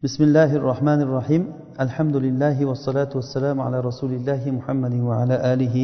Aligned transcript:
بسم 0.00 0.22
الله 0.24 0.50
الرحمن 0.60 1.00
الرحيم 1.06 1.42
الحمد 1.84 2.16
لله 2.16 2.56
والصلاة 2.68 3.12
والسلام 3.18 3.60
على 3.60 3.78
رسول 3.88 4.12
الله 4.18 4.42
محمد 4.58 4.94
وعلى 5.08 5.36
آله 5.52 5.76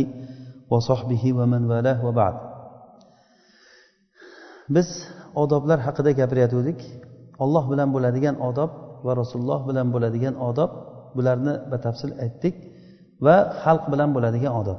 وصحبه 0.72 1.22
ومن 1.38 1.62
والاه 1.70 1.98
وبعد 2.06 2.34
biz 4.72 4.88
odoblar 5.34 5.78
haqida 5.86 6.10
gapirayotgandik 6.20 6.80
olloh 7.44 7.64
bilan 7.72 7.88
bo'ladigan 7.94 8.36
odob 8.48 8.70
va 9.06 9.12
rasululloh 9.20 9.60
bilan 9.68 9.86
bo'ladigan 9.94 10.34
odob 10.48 10.70
bularni 11.16 11.54
batafsil 11.72 12.10
aytdik 12.24 12.54
va 13.24 13.36
xalq 13.62 13.84
bilan 13.92 14.10
bo'ladigan 14.16 14.52
odob 14.60 14.78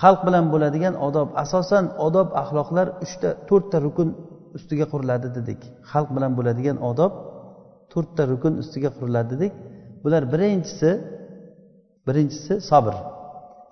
xalq 0.00 0.20
bilan 0.26 0.44
bo'ladigan 0.52 0.94
odob 1.08 1.28
asosan 1.44 1.84
odob 2.06 2.28
axloqlar 2.42 2.86
uchta 3.04 3.28
to'rtta 3.48 3.76
rukun 3.86 4.08
ustiga 4.56 4.86
quriladi 4.92 5.28
dedik 5.38 5.60
xalq 5.90 6.08
bilan 6.16 6.32
bo'ladigan 6.38 6.78
odob 6.92 7.12
to'rtta 7.96 8.22
rukun 8.32 8.54
ustiga 8.62 8.90
quriladi 8.98 9.28
dedik 9.34 9.52
bular 10.04 10.22
birinchisi 10.32 10.90
birinchisi 12.06 12.54
sabr 12.70 12.94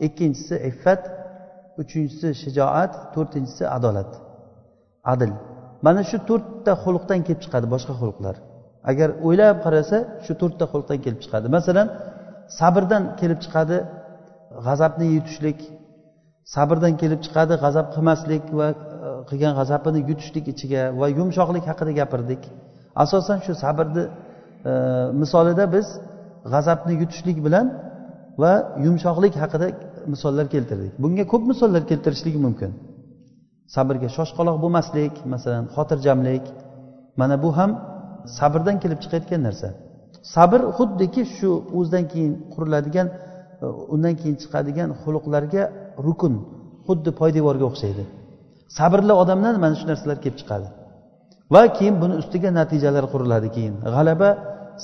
ikkinchisi 0.06 0.54
iffat 0.70 1.02
uchinchisi 1.82 2.28
shijoat 2.42 2.92
to'rtinchisi 3.14 3.64
adolat 3.76 4.10
adil. 5.12 5.32
Mana 5.86 6.02
shu 6.10 6.18
to'rtta 6.28 6.72
xulqdan 6.84 7.20
kelib 7.26 7.40
chiqadi 7.44 7.66
boshqa 7.74 7.94
xulqlar. 8.00 8.36
Agar 8.90 9.08
o'ylab 9.26 9.56
qarasa 9.64 9.96
shu 10.24 10.32
to'rtta 10.40 10.64
xulqdan 10.72 10.98
kelib 11.04 11.20
chiqadi. 11.24 11.46
Masalan 11.56 11.88
sabrdan 12.58 13.02
kelib 13.20 13.38
chiqadi 13.44 13.76
g'azabni 14.66 15.06
yutishlik 15.16 15.58
sabrdan 16.54 16.94
kelib 17.02 17.20
chiqadi 17.26 17.54
g'azab 17.64 17.86
qilmaslik 17.94 18.44
va 18.58 18.68
e, 18.72 18.76
qilgan 19.28 19.52
g'azabini 19.58 20.00
yutishlik 20.10 20.44
ichiga 20.52 20.82
va 21.00 21.06
yumshoqlik 21.18 21.64
haqida 21.70 21.92
gapirdik. 22.00 22.42
Asosan 23.02 23.38
shu 23.44 23.52
sabrni 23.64 24.04
e, 24.70 24.72
misolida 25.20 25.64
biz 25.74 25.86
g'azabni 26.52 26.92
yutishlik 27.02 27.38
bilan 27.46 27.66
va 28.42 28.52
yumshoqlik 28.84 29.34
haqida 29.42 29.66
misollar 30.12 30.46
keltirdik. 30.54 30.92
Bunga 31.02 31.24
ko'p 31.32 31.42
misollar 31.52 31.82
keltirishlik 31.90 32.36
mumkin. 32.46 32.70
Sabrga 33.74 34.08
shoshqaloq 34.16 34.56
bo'lmaslik 34.64 35.14
masalan 35.32 35.64
xotirjamlik 35.74 36.44
mana 37.20 37.36
bu 37.44 37.50
ham 37.58 37.70
sabrdan 38.38 38.76
kelib 38.82 38.98
chiqayotgan 39.04 39.40
narsa. 39.48 39.68
Sabr 40.34 40.60
xuddiki 40.76 41.22
shu 41.36 41.50
o'zidan 41.78 42.04
keyin 42.12 42.32
quriladigan 42.54 43.08
e, 43.64 43.66
undan 43.94 44.14
keyin 44.20 44.36
chiqadigan 44.42 44.88
xuluqlarga 45.02 45.62
rukun 46.06 46.34
xuddi 46.86 47.10
poydevorga 47.20 47.64
o'xshaydi. 47.70 48.04
Sabrli 48.78 49.14
odamdan 49.22 49.54
mana 49.64 49.74
shu 49.80 49.86
narsalar 49.90 50.18
kelib 50.24 50.38
chiqadi. 50.42 50.68
Va 51.52 51.62
keyin 51.76 51.96
buni 52.02 52.14
ustiga 52.22 52.50
natijalar 52.58 53.04
quriladi 53.12 53.48
keyin. 53.56 53.74
G'alaba 53.94 54.28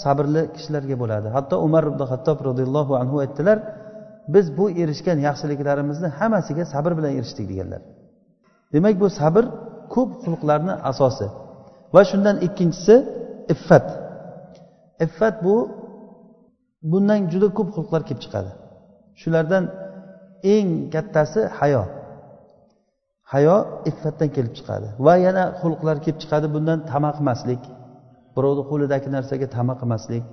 sabrli 0.03 0.43
kishilarga 0.55 0.97
bo'ladi. 1.03 1.29
Hatto 1.37 1.55
umar 1.67 1.85
ibn 1.91 2.01
hattob 2.13 2.39
roziyallohu 2.49 2.93
anhu 3.03 3.17
aytdilar 3.25 3.59
biz 4.35 4.47
bu 4.59 4.65
erishgan 4.83 5.19
yaxshiliklarimizni 5.27 6.09
hammasiga 6.19 6.65
sabr 6.73 6.93
bilan 6.99 7.13
erishdik 7.19 7.47
deganlar. 7.53 7.83
Demak 8.75 8.95
bu 9.03 9.09
sabr 9.21 9.45
ko'p 9.95 10.11
xulqlarni 10.25 10.75
asosi. 10.91 11.27
Va 11.95 12.03
shundan 12.11 12.37
ikkinchisi 12.47 12.95
iffat. 13.55 13.87
Iffat 15.05 15.35
bu 15.47 15.57
bundan 16.91 17.21
juda 17.33 17.49
ko'p 17.59 17.69
xulqlar 17.77 18.03
kelib 18.09 18.21
chiqadi. 18.25 18.51
Shulardan 19.21 19.65
eng 20.55 20.69
kattasi 20.95 21.41
hayo. 21.59 21.83
Hayo 23.33 23.57
iffatdan 23.91 24.29
kelib 24.37 24.53
chiqadi. 24.59 24.89
Va 25.07 25.15
yana 25.27 25.45
xulqlar 25.61 25.97
kelib 26.05 26.19
chiqadi. 26.23 26.47
Bundan 26.55 26.79
tama 26.93 27.11
qilmaslik 27.17 27.63
birovni 28.37 28.63
qo'lidagi 28.71 29.09
narsaga 29.17 29.47
tama 29.57 29.75
qilmaslik 29.81 30.25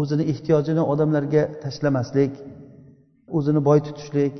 o'zini 0.00 0.24
ehtiyojini 0.32 0.82
odamlarga 0.92 1.42
tashlamaslik. 1.62 2.32
O'zini 3.36 3.60
boy 3.68 3.78
tutishlik. 3.86 4.34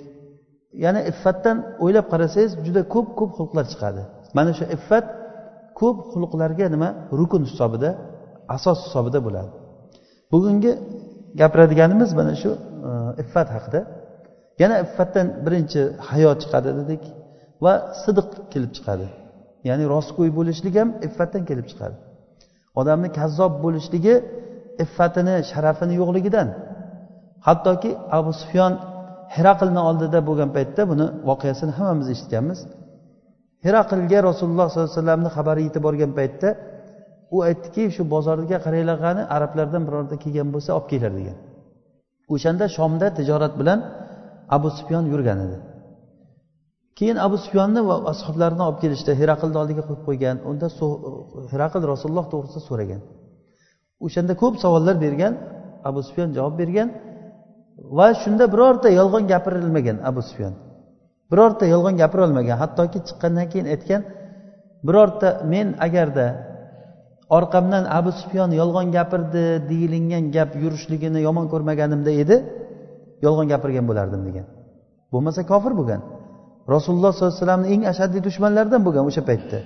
Yana 0.84 1.00
iffatdan 1.10 1.56
o'ylab 1.84 2.06
qarasangiz 2.12 2.52
juda 2.66 2.82
ko'p 2.94 3.08
ko'p 3.18 3.30
xulqlar 3.38 3.64
chiqadi. 3.72 4.02
Mana 4.36 4.50
shu 4.58 4.64
iffat 4.76 5.06
ko'p 5.80 5.96
xulqlarga 6.12 6.66
nima? 6.74 6.88
Rukun 7.18 7.42
hisobida 7.50 7.90
asos 8.56 8.78
hisobida 8.86 9.18
bo'ladi. 9.26 9.50
Bugungi 10.32 10.72
gapiradiganimiz 11.40 12.10
mana 12.20 12.34
shu 12.42 12.50
e, 12.88 12.90
iffat 13.22 13.48
haqida. 13.56 13.80
Yana 14.62 14.76
iffatdan 14.84 15.26
birinchi 15.44 15.80
hayo 16.08 16.30
chiqadi 16.42 16.70
dedik. 16.80 17.02
Va 17.64 17.72
sidiq 18.02 18.28
kelib 18.52 18.70
chiqadi. 18.76 19.06
Ya'ni 19.68 19.84
rostgo'y 19.94 20.30
bo'lishlik 20.38 20.74
ham 20.80 20.88
iffatdan 21.06 21.42
kelib 21.50 21.66
chiqadi. 21.70 21.96
Odamni 22.80 23.08
kazzob 23.18 23.52
bo'lishligi 23.64 24.14
iffatini 24.84 25.34
sharafini 25.50 25.94
yo'qligidan. 26.00 26.48
Hattoki 27.46 27.90
abu 28.18 28.32
sufyon 28.40 28.72
heraqlni 29.36 29.80
oldida 29.88 30.18
bo'lgan 30.28 30.50
paytda 30.56 30.82
buni 30.92 31.06
voqeasini 31.28 31.72
hammamiz 31.78 32.08
eshitganmiz. 32.14 32.60
Heraqlga 33.66 34.18
rasululloh 34.28 34.66
sollallohu 34.68 34.88
alayhi 34.88 34.98
vasallamni 34.98 35.30
xabari 35.36 35.60
yetib 35.66 35.82
borgan 35.86 36.12
paytda 36.18 36.48
u 37.34 37.36
aytdiki 37.48 37.84
shu 37.94 38.02
bozorga 38.14 38.58
qaranglar 38.64 38.98
qani 39.06 39.22
arablardan 39.36 39.82
birorta 39.88 40.16
kelgan 40.24 40.48
bo'lsa 40.54 40.70
olib 40.78 40.86
kelinglar 40.90 41.12
degan. 41.20 41.36
O'shanda 42.34 42.66
shomda 42.76 43.06
tijorat 43.18 43.54
bilan 43.60 43.78
abu 44.56 44.68
sufyon 44.78 45.04
yurgan 45.12 45.38
edi. 45.46 45.58
Keyin 46.98 47.16
abu 47.26 47.36
sufyonni 47.44 47.80
va 47.88 47.94
ashoblarini 48.12 48.62
olib 48.68 48.78
kelishdi. 48.84 49.10
Heraqlni 49.20 49.56
oldiga 49.62 49.82
qo'yib 49.88 50.02
qo'ygan 50.08 50.36
unda 50.50 50.66
heraql 51.52 51.82
rasululloh 51.92 52.26
to'g'risida 52.32 52.62
so'ragan. 52.68 53.00
O'shanda 54.06 54.34
ko'p 54.42 54.54
savollar 54.64 54.96
bergan 55.04 55.32
abu 55.88 56.00
sufyon 56.08 56.28
javob 56.36 56.54
bergan 56.62 56.88
va 57.98 58.08
shunda 58.22 58.44
birorta 58.54 58.88
yolg'on 58.98 59.24
gapirilmagan 59.32 59.96
abu 60.10 60.20
sufyon 60.28 60.54
birorta 61.32 61.64
yolg'on 61.74 61.96
gapirolmagan 62.02 62.56
hattoki 62.62 62.98
chiqqandan 63.06 63.46
keyin 63.52 63.66
aytgan 63.74 64.02
birorta 64.86 65.28
men 65.52 65.66
agarda 65.86 66.26
orqamdan 67.38 67.84
abu 67.98 68.10
sufyon 68.20 68.50
yolg'on 68.60 68.86
gapirdi 68.96 69.44
deyilingan 69.70 70.24
gap 70.36 70.50
yurishligini 70.62 71.20
yomon 71.26 71.46
ko'rmaganimda 71.52 72.12
edi 72.22 72.36
yolg'on 73.24 73.46
gapirgan 73.52 73.84
bo'lardim 73.90 74.22
degan. 74.28 74.46
Bo'lmasa 75.12 75.40
kofir 75.52 75.72
bo'lgan. 75.80 76.00
Rasululloh 76.74 77.12
sollallohu 77.12 77.34
alayhi 77.34 77.42
vasallamni 77.42 77.68
eng 77.74 77.82
ashaddiy 77.92 78.22
dushmanlaridan 78.28 78.80
bo'lgan 78.86 79.04
o'sha 79.10 79.22
paytda. 79.30 79.58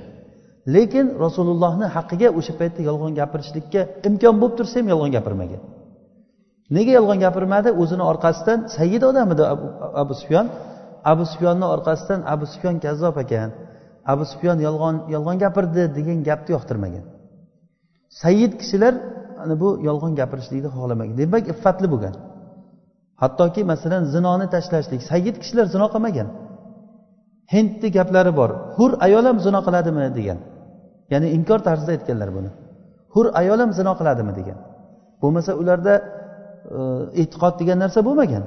Lekin 0.75 1.07
rasulullohni 1.25 1.87
haqqiga 1.97 2.29
o'sha 2.39 2.55
paytda 2.61 2.81
yolg'on 2.89 3.13
gapirishlikka 3.21 3.81
imkon 4.09 4.35
bo'lib 4.41 4.55
tursa 4.59 4.77
ham 4.81 4.87
yolg'on 4.93 5.11
gapirmagan. 5.17 5.61
Nega 6.77 6.93
yolg'on 6.99 7.19
gapirmadi? 7.25 7.71
O'zini 7.83 8.05
orqasidan 8.13 8.59
sayyid 8.77 9.03
odam 9.11 9.29
edi 9.35 9.43
abu, 10.03 10.15
sufyon? 10.21 10.47
Abu 11.13 11.25
sufyonni 11.33 11.67
orqasidan 11.75 12.21
abu 12.33 12.45
sufyon 12.53 12.77
kazzob 12.85 13.17
ekan. 13.25 13.51
Abu 14.13 14.25
sufyon 14.33 14.59
yolg'on 14.67 14.97
yolg'on 15.15 15.37
gapirdi 15.45 15.83
degan 15.97 16.19
gapni 16.29 16.51
yoqtirmagan. 16.57 17.05
Sayyid 18.23 18.53
kishilar 18.61 18.95
ana 19.43 19.55
bu 19.63 19.69
yolg'on 19.89 20.13
gapirishlikni 20.21 20.71
xohlamagan. 20.77 21.15
Demak 21.23 21.45
iffatli 21.53 21.87
bo'lgan. 21.95 22.15
Hattoki 23.23 23.61
masalan 23.73 24.03
zinoni 24.15 24.47
tashlashlik. 24.55 25.01
Sayyid 25.11 25.37
kishilar 25.43 25.67
zino 25.75 25.87
qilmagan. 25.95 26.29
Hindni 27.55 27.89
gaplari 27.97 28.33
bor. 28.41 28.51
Hur 28.77 28.91
ayol 29.07 29.25
ham 29.31 29.39
zino 29.47 29.61
qiladimi 29.67 30.05
degan. 30.19 30.39
Ya'ni 31.13 31.29
inkor 31.37 31.61
tarzida 31.69 31.91
aytganlar 31.97 32.31
buni. 32.37 32.51
Hur 33.15 33.27
ayol 33.41 33.59
ham 33.63 33.71
zino 33.79 33.93
qiladimi 33.99 34.33
degan. 34.39 34.59
Bo'lmasa 35.23 35.53
ularda 35.61 35.95
e, 36.77 36.81
e'tiqod 37.23 37.55
degan 37.61 37.79
narsa 37.85 38.01
bo'lmagan. 38.09 38.45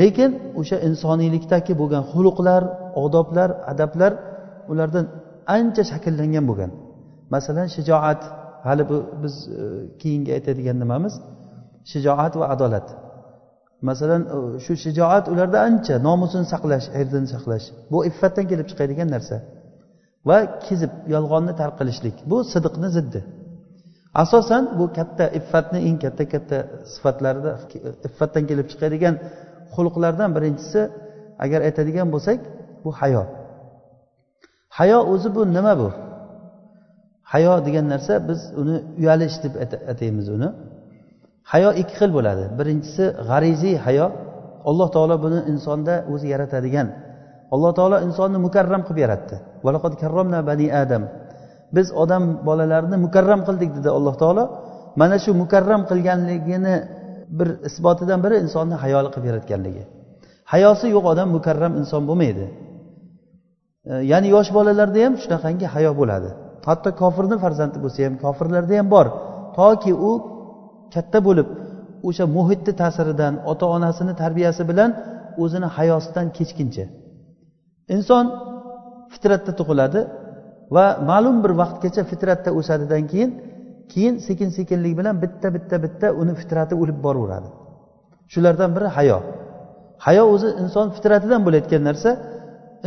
Lekin 0.00 0.30
o'sha 0.60 0.76
insoniylikdagi 0.88 1.72
bo'lgan 1.80 2.02
xuluqlar 2.12 2.62
odoblar 3.04 3.50
adablar 3.72 4.12
ulardan 4.72 5.04
ancha 5.56 5.82
shakllangan 5.90 6.44
bo'lgan. 6.50 6.70
Masalan 7.34 7.68
shijoat. 7.76 8.22
Hali 8.66 8.82
bu 8.90 8.96
biz 9.22 9.34
e, 9.60 9.62
keyingi 10.00 10.30
aytadigan 10.36 10.76
nimamiz? 10.82 11.14
Shijoat 11.92 12.32
va 12.40 12.46
adolat. 12.54 12.86
Masalan 13.88 14.22
shu 14.64 14.72
shijoat 14.84 15.24
ularda 15.32 15.58
ancha 15.68 15.94
nomusini 16.08 16.46
saqlash 16.52 16.86
erdini 17.00 17.28
saqlash 17.34 17.66
bu 17.92 17.98
iffatdan 18.10 18.44
kelib 18.50 18.66
chiqadigan 18.70 19.08
narsa. 19.14 19.36
Va 20.28 20.38
kezib 20.66 20.92
yolg'onni 21.14 21.52
tarqilishlik 21.60 22.16
bu 22.30 22.36
sidiqni 22.52 22.88
ziddi. 22.96 23.20
Asosan 24.22 24.64
bu 24.78 24.84
katta 24.98 25.24
iffatni 25.38 25.78
eng 25.88 25.96
katta 26.04 26.24
katta 26.34 26.58
sifatlarida 26.92 27.52
iffatdan 28.08 28.44
kelib 28.50 28.66
chiqadigan 28.72 29.14
xulqlardan 29.74 30.30
birinchisi 30.36 30.80
agar 31.44 31.60
aytadigan 31.68 32.08
bo'lsak 32.14 32.38
bu 32.84 32.90
hayo. 33.00 33.22
Hayo 34.78 34.98
o'zi 35.12 35.28
bu 35.36 35.42
nima 35.56 35.74
bu? 35.82 35.88
Hayo 37.32 37.54
degan 37.66 37.86
narsa 37.92 38.14
biz 38.28 38.40
uni 38.60 38.76
uyalish 39.00 39.36
deb 39.44 39.54
ataymiz 39.92 40.28
uni. 40.36 40.48
Hayo 41.52 41.70
ikki 41.80 41.94
xil 42.00 42.10
bo'ladi. 42.16 42.44
Birinchisi 42.58 43.04
g'ariziy 43.28 43.76
hayo. 43.86 44.06
Alloh 44.70 44.88
taolo 44.94 45.16
buni 45.24 45.40
insonda 45.52 45.94
o'zi 46.12 46.26
yaratadigan. 46.34 46.88
Alloh 47.54 47.72
taolo 47.78 47.96
insonni 48.06 48.38
mukarram 48.46 48.82
qilib 48.86 48.98
yaratdi. 49.04 49.36
Karromna 50.02 50.40
bani 50.50 50.66
adam. 50.82 51.02
Biz 51.76 51.86
odam 52.02 52.22
bolalarini 52.48 52.96
mukarram 53.06 53.40
qildik 53.48 53.70
dedi 53.76 53.88
alloh 53.98 54.14
taolo. 54.22 54.44
Mana 55.00 55.16
shu 55.24 55.30
mukarram 55.42 55.82
qilganligini 55.90 56.74
bir 57.38 57.48
isbotidan 57.68 58.18
biri 58.24 58.36
insonni 58.44 58.76
hayoli 58.82 59.08
qilib 59.14 59.26
yaratganligi. 59.30 59.82
Hayosi 60.52 60.86
yo'q 60.94 61.04
odam 61.12 61.28
mukarram 61.36 61.72
inson 61.80 62.02
bo'lmaydi. 62.08 62.44
E, 63.90 63.92
ya'ni 64.12 64.28
yosh 64.36 64.50
bolalarda 64.56 64.98
ham 65.06 65.14
shunaqangi 65.22 65.66
hayo 65.74 65.92
bo'ladi. 66.00 66.30
Hatto 66.68 66.90
kofirni 67.02 67.36
farzandi 67.44 67.78
bo'lsa 67.84 67.98
ham 68.06 68.14
kofirlarda 68.24 68.74
ham 68.80 68.88
bor. 68.94 69.06
Toki 69.58 69.92
u 70.08 70.12
katta 70.94 71.18
bo'lib 71.26 71.48
o'sha 72.08 72.24
muhitni 72.36 72.72
ta'siridan 72.80 73.34
ota 73.50 73.66
onasini 73.76 74.12
tarbiyasi 74.22 74.62
bilan 74.70 74.90
o'zini 75.42 75.68
hayosidan 75.76 76.26
kechguncha. 76.36 76.84
Inson 77.94 78.24
fitratda 79.12 79.52
tug'iladi 79.60 80.00
va 80.74 80.86
ma'lum 81.10 81.36
bir 81.44 81.52
vaqtgacha 81.60 82.02
fitratda 82.10 82.50
o'sadidan 82.58 83.02
keyin 83.12 83.30
keyin 83.92 84.14
sekin 84.26 84.48
sekinlik 84.58 84.94
bilan 85.00 85.14
bitta 85.24 85.48
bitta 85.56 85.76
bitta 85.84 86.06
uni 86.20 86.32
fitrati 86.40 86.74
o'lib 86.82 86.98
boraveradi. 87.06 87.48
Shulardan 88.32 88.70
biri 88.76 88.88
hayo. 88.96 89.18
Hayo 90.06 90.22
o'zi 90.34 90.48
inson 90.62 90.86
fitratidan 90.96 91.40
bo'layotgan 91.46 91.82
narsa. 91.88 92.10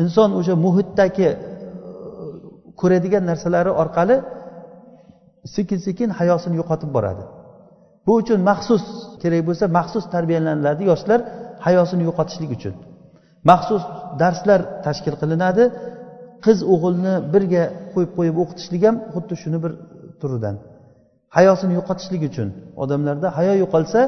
Inson 0.02 0.30
o'sha 0.40 0.54
muhitdagi 0.66 1.30
ko'radigan 2.82 3.24
narsalari 3.30 3.72
orqali 3.82 4.16
sekin 5.56 5.80
sekin 5.88 6.10
hayosini 6.20 6.56
yo'qotib 6.62 6.90
boradi. 6.98 7.24
Bu 8.06 8.12
uchun 8.22 8.40
maxsus 8.50 8.84
kerak 9.22 9.42
bo'lsa 9.48 9.66
maxsus 9.78 10.06
tarbiyalaniladi 10.14 10.84
yoshlar 10.92 11.20
hayosini 11.66 12.04
yo'qotishlik 12.10 12.52
uchun. 12.58 12.74
Maxsus 13.50 13.84
darslar 14.22 14.60
tashkil 14.86 15.16
qilinadi. 15.22 15.64
Qiz 16.46 16.60
o'g'ilni 16.74 17.14
birga 17.34 17.64
qo'yib 17.94 18.12
qo'yib 18.18 18.36
o'qitishlik 18.44 18.82
ham 18.88 18.96
xuddi 19.14 19.36
shuni 19.44 19.58
bir 19.64 19.72
turidan. 20.22 20.56
Hayosini 21.38 21.74
yo'qotishlik 21.80 22.22
uchun. 22.30 22.48
Odamlarda 22.84 23.28
hayo 23.38 23.54
yo'qolsa 23.64 24.00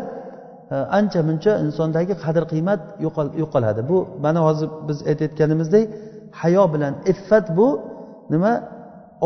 e, 0.73 0.75
ancha 0.99 1.19
muncha 1.29 1.51
insondagi 1.65 2.13
qadr 2.23 2.43
qiymat 2.51 2.81
yo'qoladi. 3.41 3.81
Bu 3.89 3.97
mana 4.25 4.39
hozir 4.47 4.67
biz 4.87 4.97
aytayotganimizdek 5.09 5.85
hayo 6.41 6.63
bilan 6.73 6.93
iffat 7.11 7.45
bu 7.57 7.67
nima? 8.33 8.53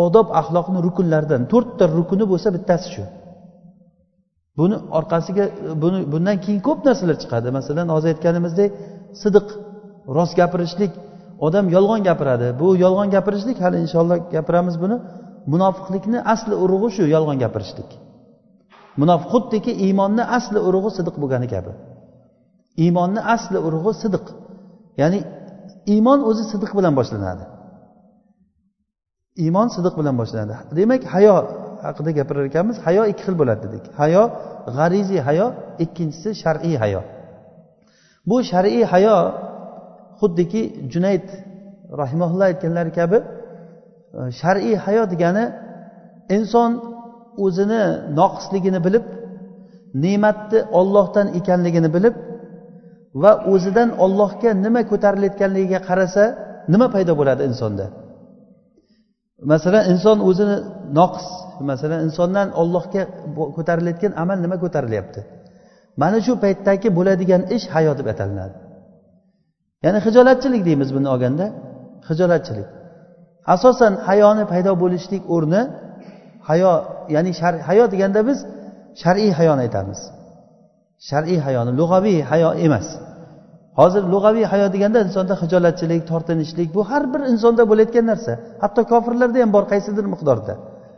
Odob 0.06 0.28
axloqni 0.40 0.80
rukunlaridan. 0.88 1.42
To'rtta 1.52 1.84
rukuni 1.98 2.26
bo'lsa 2.32 2.48
bittasi 2.56 2.88
shu. 2.96 3.04
Buni 4.58 4.76
orqasiga 5.00 5.46
buni 5.84 6.00
bundan 6.14 6.38
keyin 6.44 6.62
ko'p 6.68 6.80
narsalar 6.88 7.18
chiqadi. 7.24 7.48
Masalan 7.58 7.88
hozir 7.96 8.10
aytganimizdek 8.14 8.70
sidiq 9.22 9.48
rost 10.16 10.34
gapirishlik. 10.40 10.92
Odam 11.46 11.66
yolg'on 11.76 12.02
gapiradi. 12.10 12.48
Bu 12.62 12.68
yolg'on 12.84 13.10
gapirishlik 13.16 13.58
hali 13.64 13.78
inshaalloh 13.86 14.18
gapiramiz 14.36 14.76
buni. 14.84 14.98
Munofiqlikni 15.54 16.20
asli 16.34 16.56
urug'i 16.64 16.90
shu 16.96 17.04
yolg'on 17.16 17.38
gapirishlik. 17.44 17.90
Munofiq 19.02 19.30
xuddiki 19.34 19.72
iymonni 19.86 20.24
asli 20.38 20.60
urug'i 20.68 20.92
sidiq 20.98 21.16
bo'lgani 21.22 21.48
kabi. 21.54 21.72
Iymonni 22.84 23.22
asli 23.36 23.58
urug'i 23.68 23.94
sidiq. 24.04 24.26
Ya'ni 25.02 25.20
iymon 25.94 26.20
o'zi 26.30 26.44
sidiq 26.52 26.72
bilan 26.78 26.94
boshlanadi. 27.00 27.44
Iymon 29.44 29.68
sidiq 29.76 29.94
bilan 30.00 30.16
boshlanadi. 30.22 30.54
Demak 30.80 31.02
hayo 31.14 31.36
haqida 31.86 32.12
gapirar 32.20 32.44
ekanmiz 32.52 32.78
hayo 32.88 33.04
ikki 33.12 33.24
xil 33.28 33.36
bo'ladi 33.42 33.62
dedik. 33.66 33.86
Hayo 34.02 34.24
g'ariziy 34.78 35.22
hayo 35.28 35.48
ikkinchisi 35.84 36.30
shar'iy 36.42 36.76
hayo. 36.84 37.02
Bu 38.30 38.36
shar'iy 38.52 38.84
hayo 38.94 39.18
xuddiki 40.20 40.62
junayd 40.94 41.28
rahimaulloh 42.02 42.46
aytganlari 42.52 42.92
kabi 43.00 43.18
e, 43.20 43.26
shar'iy 44.42 44.76
hayo 44.86 45.04
degani 45.14 45.44
inson 46.38 46.72
o'zini 47.46 47.82
noqisligini 48.20 48.80
bilib 48.86 49.06
ne'matni 50.04 50.60
ollohdan 50.80 51.28
ekanligini 51.40 51.90
bilib 51.96 52.16
va 53.22 53.32
o'zidan 53.54 53.90
ollohga 54.06 54.50
nima 54.66 54.82
ko'tarilayotganligiga 54.92 55.80
qarasa 55.90 56.24
nima 56.74 56.88
paydo 56.96 57.14
bo'ladi 57.20 57.42
insonda? 57.50 57.86
Masalan 59.52 59.84
inson 59.94 60.18
o'zini 60.30 60.58
noqis 61.00 61.28
masalan 61.72 62.00
insondan 62.08 62.48
ollohga 62.62 63.04
ko'tarilayotgan 63.58 64.12
amal 64.24 64.38
nima 64.46 64.58
ko'tarilyapti? 64.64 65.20
Mana 66.02 66.18
shu 66.26 66.34
paytdagi 66.44 66.88
bo'ladigan 66.98 67.42
ish 67.56 67.66
hayo 67.76 67.92
deb 68.00 68.08
atalinadi 68.14 68.56
ya'ni 69.86 70.00
hijolatchilik 70.06 70.62
deymiz 70.68 70.90
buni 70.96 71.08
olganda. 71.14 71.46
Hijolatchilik 72.10 72.68
asosan 73.54 73.94
hayoni 74.08 74.44
paydo 74.52 74.72
bo'lishlik 74.84 75.24
o'rni 75.36 75.62
hayo 76.50 76.74
ya'ni 77.16 77.32
hayo 77.70 77.86
deganda 77.94 78.20
biz 78.30 78.40
shar'iy 79.02 79.32
hayoni 79.40 79.62
aytamiz. 79.66 80.00
Shar'iy 81.10 81.40
hayoni 81.46 81.72
lug'aviy 81.80 82.20
hayo 82.32 82.50
emas. 82.66 82.88
Hozir 83.80 84.04
lug'aviy 84.14 84.46
hayo 84.54 84.68
deganda 84.76 85.00
insonda 85.08 85.34
hijolatchilik 85.42 86.02
tortinishlik 86.12 86.70
bu 86.76 86.82
har 86.90 87.04
bir 87.14 87.22
insonda 87.32 87.64
bo'layotgan 87.72 88.06
narsa. 88.12 88.34
Hatto 88.64 88.82
kofirlarda 88.92 89.38
ham 89.44 89.52
bor 89.56 89.66
qaysidir 89.72 90.06
miqdorda. 90.14 90.54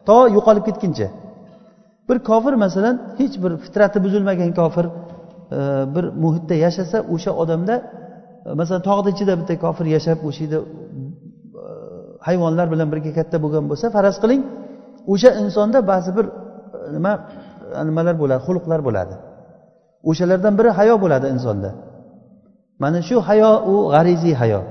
To 0.09 0.17
yo'qolib 0.35 0.63
ketguncha. 0.67 1.07
Bir 2.09 2.17
kofir 2.29 2.53
masalan 2.65 2.95
hech 3.19 3.35
bir 3.43 3.51
fitrati 3.63 3.97
buzilmagan 4.05 4.51
kofir 4.59 4.85
e, 4.85 5.59
bir 5.95 6.05
muhitda 6.23 6.55
yashasa 6.65 6.97
o'sha 7.13 7.31
odamda 7.41 7.75
e, 8.47 8.49
masalan 8.59 8.81
tog'ni 8.89 9.09
ichida 9.15 9.33
bitta 9.39 9.55
kofir 9.65 9.85
yashab 9.95 10.17
o'sha 10.27 10.41
yerda 10.45 10.59
e, 10.59 10.65
hayvonlar 12.27 12.67
bilan 12.73 12.87
birga 12.93 13.11
katta 13.19 13.37
bo'lgan 13.43 13.63
bo'lsa 13.71 13.85
faraz 13.95 14.15
qiling 14.23 14.41
o'sha 15.13 15.29
insonda 15.43 15.79
ba'zi 15.91 16.11
bir 16.17 16.25
nima 16.95 17.13
nimalar 17.87 18.15
bo'ladi 18.21 18.41
xulqlar 18.47 18.79
bo'ladi. 18.87 19.15
O'shalardan 20.09 20.53
biri 20.59 20.69
hayo 20.79 20.95
bo'ladi 21.03 21.27
insonda. 21.35 21.69
Mana 22.83 22.99
shu 23.07 23.17
hayo 23.27 23.51
u 23.71 23.75
g'ariziy 23.93 24.35
hayo. 24.41 24.61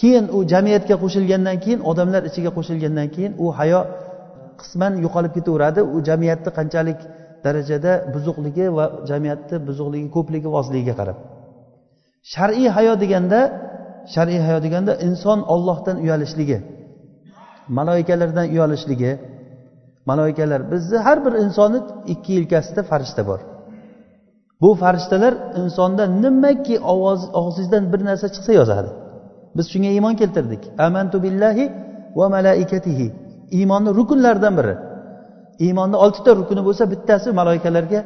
Keyin 0.00 0.24
u 0.36 0.38
jamiyatga 0.52 0.96
qo'shilgandan 1.02 1.56
keyin 1.64 1.80
odamlar 1.90 2.22
ichiga 2.28 2.50
qo'shilgandan 2.56 3.08
keyin 3.14 3.32
u 3.44 3.46
hayo 3.58 3.80
qisman 4.60 4.92
yo'qolib 5.04 5.32
ketaveradi. 5.36 5.80
U 5.94 5.96
jamiyatni 6.08 6.50
qanchalik 6.58 7.00
darajada 7.44 7.92
buzuqligi 8.14 8.66
va 8.76 8.84
jamiyatni 9.10 9.56
buzuqligi 9.68 10.08
ko'pligi 10.16 10.48
ozligiga 10.58 10.94
qarab. 11.00 11.18
Shar'iy 12.32 12.68
hayo 12.76 12.92
deganda 13.02 13.40
shar'iy 14.14 14.40
hayo 14.46 14.58
deganda 14.66 14.92
inson 15.06 15.38
ollohdan 15.54 15.96
uyalishligi 16.04 16.58
maloikalardan 17.68 18.46
uyalishligi. 18.54 19.18
Maloikalar 20.06 20.60
bizni 20.72 20.98
har 21.06 21.18
bir 21.24 21.32
insonni 21.44 21.80
ikki 22.06 22.32
yelkasida 22.32 22.82
farishta 22.82 23.26
bor. 23.26 23.40
Bu 24.60 24.74
farishtalar 24.74 25.34
insonda 25.62 26.04
nimaki 26.06 26.80
ovoz 26.80 27.20
og'zingizdan 27.40 27.84
bir 27.92 28.00
narsa 28.08 28.26
chiqsa 28.34 28.52
yozadi. 28.60 28.90
Biz 29.56 29.66
shunga 29.72 29.90
iymon 29.96 30.14
keltirdik. 30.20 30.62
Amantu 30.86 31.16
billahi 31.24 31.64
va 32.18 32.26
malaikatihi. 32.36 33.06
Iymonni 33.58 33.90
rukunlaridan 33.98 34.54
biri. 34.58 34.74
Iymonni 35.66 35.96
oltita 36.04 36.36
rukuni 36.36 36.62
bo'lsa 36.68 36.84
bittasi 36.92 37.32
maloikalarga 37.40 38.00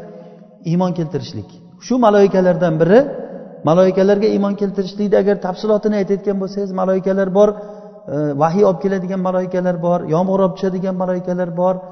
iymon 0.71 0.93
keltirishlik. 0.99 1.51
Shu 1.87 1.95
maloikalardan 2.07 2.75
biri 2.81 2.99
maloikalarga 3.69 4.29
iymon 4.35 4.55
keltirishlikni 4.61 5.17
agar 5.23 5.37
tafsilotini 5.47 5.97
aytayotgan 6.01 6.37
bo'lsangiz 6.43 6.73
maloikalar 6.81 7.29
bor 7.39 7.49
e, 7.55 7.57
vahiy 8.43 8.65
olib 8.69 8.81
keladigan 8.85 9.21
maloikalar 9.29 9.77
bor 9.87 10.01
yomg'ir 10.15 10.41
olib 10.45 10.55
tushadigan 10.57 10.97
maloikalar 11.03 11.51
bor 11.61 11.75
e, 11.77 11.83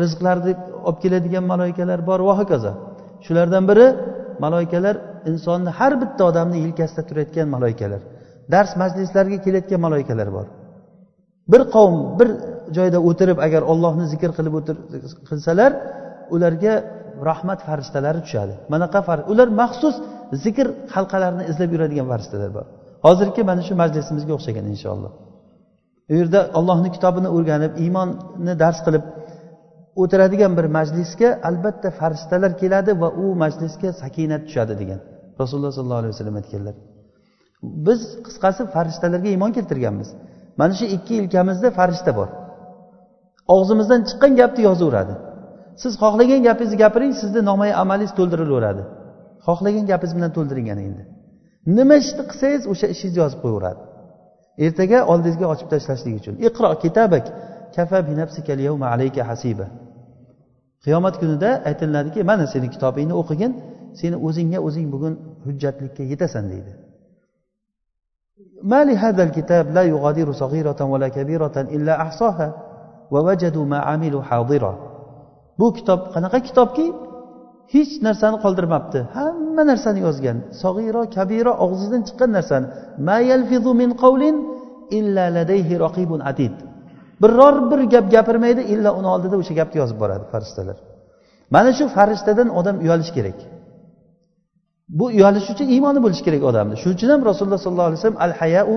rizqlarni 0.00 0.52
olib 0.88 0.98
keladigan 1.04 1.44
maloikalar 1.52 2.00
bor 2.08 2.20
va 2.28 2.34
hokazo. 2.40 2.72
Shulardan 3.26 3.64
biri 3.70 3.86
maloikalar 4.44 4.96
insonni 5.30 5.70
har 5.78 5.92
bitta 6.02 6.22
odamni 6.30 6.58
yelkasida 6.64 7.02
turayotgan 7.08 7.48
maloikalar 7.56 8.00
dars 8.52 8.70
majlislarga 8.82 9.38
kelayotgan 9.44 9.80
maloikalar 9.86 10.28
bor. 10.36 10.46
Bir 11.52 11.62
qavm 11.74 11.96
bir 12.18 12.28
joyda 12.76 12.98
o'tirib 13.08 13.38
agar 13.46 13.62
ollohni 13.72 14.04
zikr 14.12 14.30
qilib 14.38 14.54
o'tir 14.60 14.76
qilsalar 15.28 15.70
ularga 16.34 16.74
rahmat 17.28 17.60
farishtalari 17.68 18.20
tushadi. 18.26 18.54
Manaqa 18.74 19.00
ular 19.32 19.48
maxsus 19.62 19.96
zikr 20.44 20.66
halqalarini 20.94 21.44
izlab 21.50 21.70
yuradigan 21.74 22.06
farishtalar 22.12 22.50
bor. 22.58 22.66
Hozirgi 23.06 23.42
mana 23.50 23.62
shu 23.68 23.74
majlisimizga 23.82 24.32
o'xshagan 24.38 24.66
inshaalloh. 24.74 25.12
U 26.12 26.14
yerda 26.20 26.40
ollohni 26.58 26.90
kitobini 26.96 27.28
o'rganib 27.36 27.72
iymonni 27.84 28.54
dars 28.62 28.78
qilib 28.86 29.04
o'tiradigan 30.02 30.52
bir 30.58 30.66
majlisga 30.78 31.28
albatta 31.48 31.88
farishtalar 32.00 32.52
keladi 32.62 32.92
va 33.02 33.08
u 33.22 33.26
majlisga 33.42 33.90
sakinat 34.02 34.42
tushadi 34.48 34.74
degan. 34.82 35.00
Rasululloh 35.40 35.72
sollallohu 35.78 36.00
alayhi 36.02 36.14
vasallam 36.14 36.36
aytganlar. 36.40 36.74
Biz 37.86 38.00
qisqasi 38.26 38.62
farishtalarga 38.74 39.28
iymon 39.34 39.50
keltirganmiz. 39.56 40.08
Mana 40.60 40.72
shu 40.78 40.86
ikki 40.96 41.12
yelkamizda 41.20 41.68
farishta 41.78 42.12
bor. 42.18 42.28
Og'zimizdan 43.54 44.00
chiqqan 44.08 44.32
gapni 44.40 44.62
yozaveradi. 44.68 45.14
Siz 45.82 45.92
xohlagan 46.02 46.40
gapingizni 46.48 46.78
gapiring 46.84 47.12
sizni 47.22 47.40
nomai 47.50 47.70
amalingiz 47.82 48.12
to'ldirilaveradi. 48.18 48.82
Xohlagan 49.46 49.84
gapingiz 49.90 50.14
bilan 50.18 50.30
to'ldiring 50.36 50.66
ana 50.74 50.82
endi. 50.88 51.02
Nima 51.76 51.94
ishni 52.02 52.22
qilsangiz 52.30 52.62
o'sha 52.72 52.86
ishingizni 52.94 53.20
yozib 53.22 53.40
qo'yaveradi. 53.44 53.80
Ertaga 54.64 54.98
oldingizga 55.12 55.46
ochib 55.52 55.68
tashlashlik 55.72 56.14
uchun. 56.20 56.34
Iqro 56.48 56.68
kitabak 56.84 57.24
kafa 57.76 57.98
bi 58.06 58.12
yawma 58.68 58.86
alayka 58.94 59.22
hasiba. 59.30 59.66
Qiyomat 60.84 61.14
kunida 61.20 61.50
aytiladiki 61.68 62.20
mana 62.30 62.44
seni 62.52 62.68
kitobingni 62.74 63.14
o'qigin 63.20 63.52
seni 64.00 64.16
o'zingga 64.26 64.58
o'zing 64.66 64.86
bugun 64.94 65.14
hujjatlikka 65.44 66.02
yetasan 66.12 66.44
deydi. 66.52 66.72
ما 68.63 68.83
لهذا 68.83 69.23
الكتاب 69.23 69.65
لا 69.73 69.83
يغادر 69.83 70.31
صغيرة 70.31 70.79
ولا 70.81 71.07
كبيرة 71.07 71.55
إلا 71.75 72.01
أحصاها 72.01 72.47
ووجدوا 73.11 73.65
ما 73.65 73.79
عملوا 73.79 74.21
حاضرا 74.21 74.73
bu 75.59 75.67
kitob 75.73 75.99
qanaqa 76.13 76.39
kitobki 76.47 76.87
hech 77.73 77.91
narsani 78.07 78.37
qoldirmabdi 78.43 78.99
hamma 79.17 79.63
narsani 79.71 79.99
yozgan 80.07 80.37
sog'iro 80.63 81.01
kabiro 81.15 81.53
og'zidan 81.65 82.01
chiqqan 82.07 82.29
narsani 82.37 82.67
ma 83.07 83.17
yalfizu 83.31 83.71
min 83.81 83.89
qavlin 84.03 84.35
illa 84.97 85.25
ladayhi 85.37 85.73
raqibun 85.85 86.19
atid 86.31 86.55
biror 87.21 87.55
bir 87.71 87.81
gap 87.93 88.05
gapirmaydi 88.15 88.61
illa 88.73 88.89
uni 88.99 89.07
oldida 89.15 89.35
o'sha 89.41 89.53
gapni 89.59 89.77
yozib 89.81 89.97
boradi 90.03 90.25
farishtalar 90.33 90.77
mana 91.55 91.71
shu 91.77 91.85
farishtadan 91.97 92.47
odam 92.59 92.75
uyalishi 92.83 93.13
kerak 93.17 93.37
Bu 94.98 95.04
uyalish 95.04 95.46
uchun 95.52 95.66
iymoni 95.74 96.00
bo'lishi 96.04 96.22
kerak 96.26 96.42
odamni 96.50 96.74
shuning 96.82 96.96
uchun 96.98 97.08
ham 97.14 97.22
rasululloh 97.30 97.60
sollallohu 97.64 97.88
alayhi 97.90 98.00
vasallam 98.00 98.20
al 98.26 98.32
hayau 98.40 98.76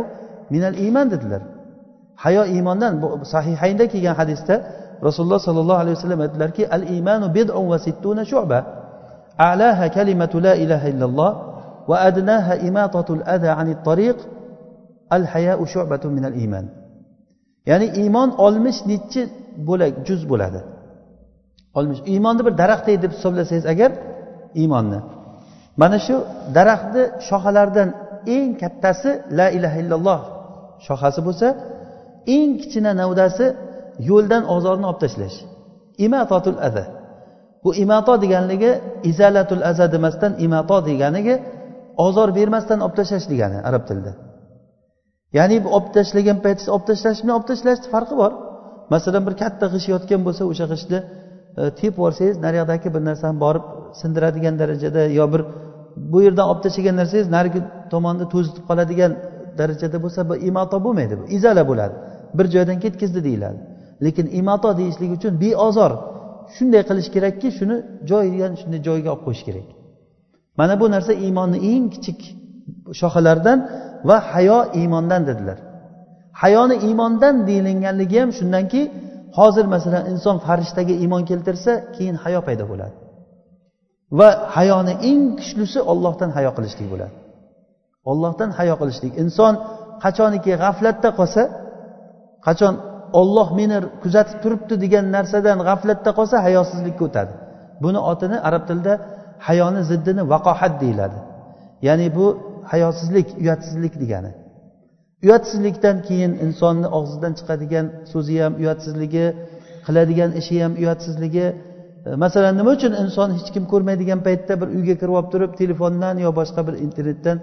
minal 0.54 0.76
iymon 0.84 1.08
dedilar. 1.14 1.42
Hayo 2.24 2.44
iymondan 2.56 2.94
bu 3.02 3.08
sahihaynda 3.34 3.86
kelgan 3.94 4.16
hadisda 4.22 4.56
rasululloh 5.08 5.42
sollallohu 5.48 5.80
alayhi 5.84 5.96
vasallam 5.98 6.22
aytdilarki 6.26 6.64
al 6.76 6.84
iymanu 6.94 7.26
bid'un 7.38 7.66
va 7.72 7.78
sittuna 7.86 8.24
shu'ba. 8.32 8.60
A'laha 9.50 9.86
kalimatu 9.98 10.38
la 10.46 10.54
ilaha 10.64 10.88
illalloh 10.94 11.32
va 11.90 11.98
adnaha 12.10 12.54
imatatul 12.70 13.22
adha 13.36 13.52
anit 13.62 13.80
tariq. 13.90 14.18
Al 15.18 15.24
hayau 15.34 15.62
shu'batun 15.74 16.12
minal 16.18 16.36
iymon 16.42 16.66
ya'ni 17.70 17.88
iymon 18.02 18.30
oltmish 18.46 18.80
nechi 18.92 19.22
bo'lak 19.68 19.94
juz 20.08 20.22
bo'ladi. 20.32 20.60
Oltmish 21.78 22.02
iymonni 22.14 22.42
bir 22.48 22.54
daraxtdek 22.62 22.98
deb 23.04 23.12
hisoblasangiz 23.16 23.66
agar 23.74 23.92
iymonni 24.62 25.00
mana 25.82 25.98
shu 26.06 26.16
daraxtni 26.56 27.04
shoxalaridan 27.28 27.90
eng 28.36 28.50
kattasi 28.62 29.12
la 29.38 29.48
ilaha 29.58 29.78
illalloh 29.84 30.20
shoxasi 30.88 31.20
bo'lsa 31.28 31.48
eng 32.36 32.50
kichkina 32.60 32.92
navdasi 33.02 33.46
yo'ldan 34.10 34.44
ozorni 34.56 34.86
olib 34.92 35.00
tashlash. 35.04 35.38
Imatotul 36.06 36.60
aza 36.68 36.86
bu 37.64 37.70
imato 37.84 38.14
deganligi 38.24 38.72
izalatul 39.12 39.64
aza 39.72 39.86
demasdan 39.96 40.32
imato 40.46 40.78
deganigi 40.90 41.36
ozor 42.06 42.30
bermasdan 42.38 42.80
olib 42.86 42.96
tashlash 43.00 43.26
degani 43.32 43.58
arab 43.70 43.84
tilida. 43.90 44.14
Ya'ni 45.38 45.58
bu 45.64 45.70
olib 45.78 45.90
tashlagan 45.98 46.38
paytingizda 46.46 46.72
olib 46.76 46.86
tashlash 46.90 47.20
bilan 47.24 47.36
olib 47.38 47.48
tashlashni 47.52 47.88
farqi 47.96 48.16
bor. 48.22 48.32
Masalan 48.94 49.24
bir 49.28 49.36
katta 49.42 49.66
g'isht 49.74 49.88
yotgan 49.94 50.22
bo'lsa 50.28 50.44
o'sha 50.52 50.66
g'ishtni 50.72 51.00
e, 51.60 51.62
tepib 51.80 51.96
yuborsangiz 51.98 52.38
naryoqdagi 52.46 52.88
bir 52.96 53.02
narsani 53.10 53.38
borib 53.46 53.66
sindiradigan 54.02 54.56
darajada 54.62 55.02
yo 55.20 55.26
bir 55.34 55.42
bu 56.14 56.20
yerdan 56.26 56.46
olib 56.52 56.62
tashlagan 56.66 56.96
narsangiz 57.02 57.28
narigi 57.38 57.60
tomonni 57.94 58.26
to'zitib 58.34 58.64
qoladigan 58.70 59.12
darajada 59.60 59.98
bo'lsa 60.04 60.22
bu 60.30 60.36
imato 60.50 60.78
bo'lmaydi 60.86 61.14
bu. 61.20 61.24
Izala 61.38 61.64
bo'ladi. 61.70 61.96
Bir 62.38 62.46
joydan 62.56 62.78
ketkazdi 62.84 63.20
deyiladi. 63.28 63.60
Lekin 64.06 64.28
imato 64.40 64.70
deyishlik 64.80 65.12
uchun 65.18 65.34
beozor 65.44 65.92
shunday 66.56 66.84
qilish 66.90 67.10
kerakki 67.16 67.48
shuni 67.58 67.76
joyidan 68.10 68.54
shunday 68.62 68.80
joyiga 68.88 69.10
olib 69.14 69.24
qo'yish 69.28 69.44
kerak. 69.48 69.68
Mana 70.60 70.74
bu 70.82 70.86
narsa 70.96 71.14
iymonni 71.26 71.58
eng 71.72 71.86
kichik 71.94 72.20
shoxalaridan 73.00 73.58
va 74.10 74.18
hayo 74.32 74.60
iymondan 74.80 75.22
dedilar. 75.30 75.58
Hayoni 76.42 76.76
iymondan 76.88 77.36
deyilganligi 77.48 78.18
ham 78.22 78.32
shundanki 78.40 78.82
hozir 79.38 79.66
masalan 79.74 80.04
inson 80.12 80.38
farishtaga 80.46 80.94
iymon 81.04 81.24
keltirsa 81.30 81.72
keyin 81.96 82.16
hayo 82.24 82.42
paydo 82.48 82.66
bo'ladi. 82.72 82.96
Va 84.20 84.28
hayoni 84.56 84.94
eng 85.10 85.22
kuchlisi 85.40 85.80
ollohdan 85.92 86.30
hayo 86.38 86.52
qilishlik 86.58 86.88
bo'ladi. 86.94 87.14
Ollohdan 88.12 88.50
hayo 88.58 88.76
qilishlik. 88.82 89.14
Inson 89.24 89.54
qachoniki 90.04 90.52
g'aflatda 90.64 91.10
qolsa 91.20 91.42
qachon 92.48 92.74
olloh 93.22 93.48
meni 93.60 93.78
kuzatib 94.04 94.38
turibdi 94.44 94.76
degan 94.84 95.06
narsadan 95.16 95.58
g'aflatda 95.68 96.12
qolsa 96.18 96.36
hayosizlikka 96.46 97.04
o'tadi. 97.10 97.34
Buni 97.84 98.00
otini 98.12 98.38
arab 98.48 98.64
tilida 98.70 98.94
hayoni 99.48 99.82
ziddini 99.90 100.24
vaqohat 100.34 100.74
deyiladi. 100.84 101.18
Ya'ni 101.88 102.08
bu 102.18 102.26
hayosizlik 102.72 103.28
uyatsizlik 103.42 103.94
degani. 104.04 104.32
Uyatsizlikdan 105.26 105.98
keyin 106.08 106.32
insonni 106.46 106.88
og'zidan 106.98 107.34
chiqadigan 107.40 107.86
so'zi 108.12 108.36
ham 108.44 108.54
uyatsizligi 108.62 109.26
qiladigan 109.86 110.32
ishi 110.40 110.56
ham 110.64 110.74
uyatsizligi 110.82 111.46
E, 112.06 112.16
masalan 112.24 112.54
nima 112.60 112.72
uchun 112.78 112.94
inson 113.04 113.30
hech 113.38 113.50
kim 113.56 113.64
ko'rmaydigan 113.72 114.20
paytda 114.28 114.54
bir 114.62 114.68
uyga 114.78 114.96
kirib 115.02 115.16
olib 115.20 115.30
turib 115.34 115.52
telefondan 115.62 116.16
yo 116.26 116.30
boshqa 116.40 116.62
bir 116.68 116.76
internetdan 116.86 117.38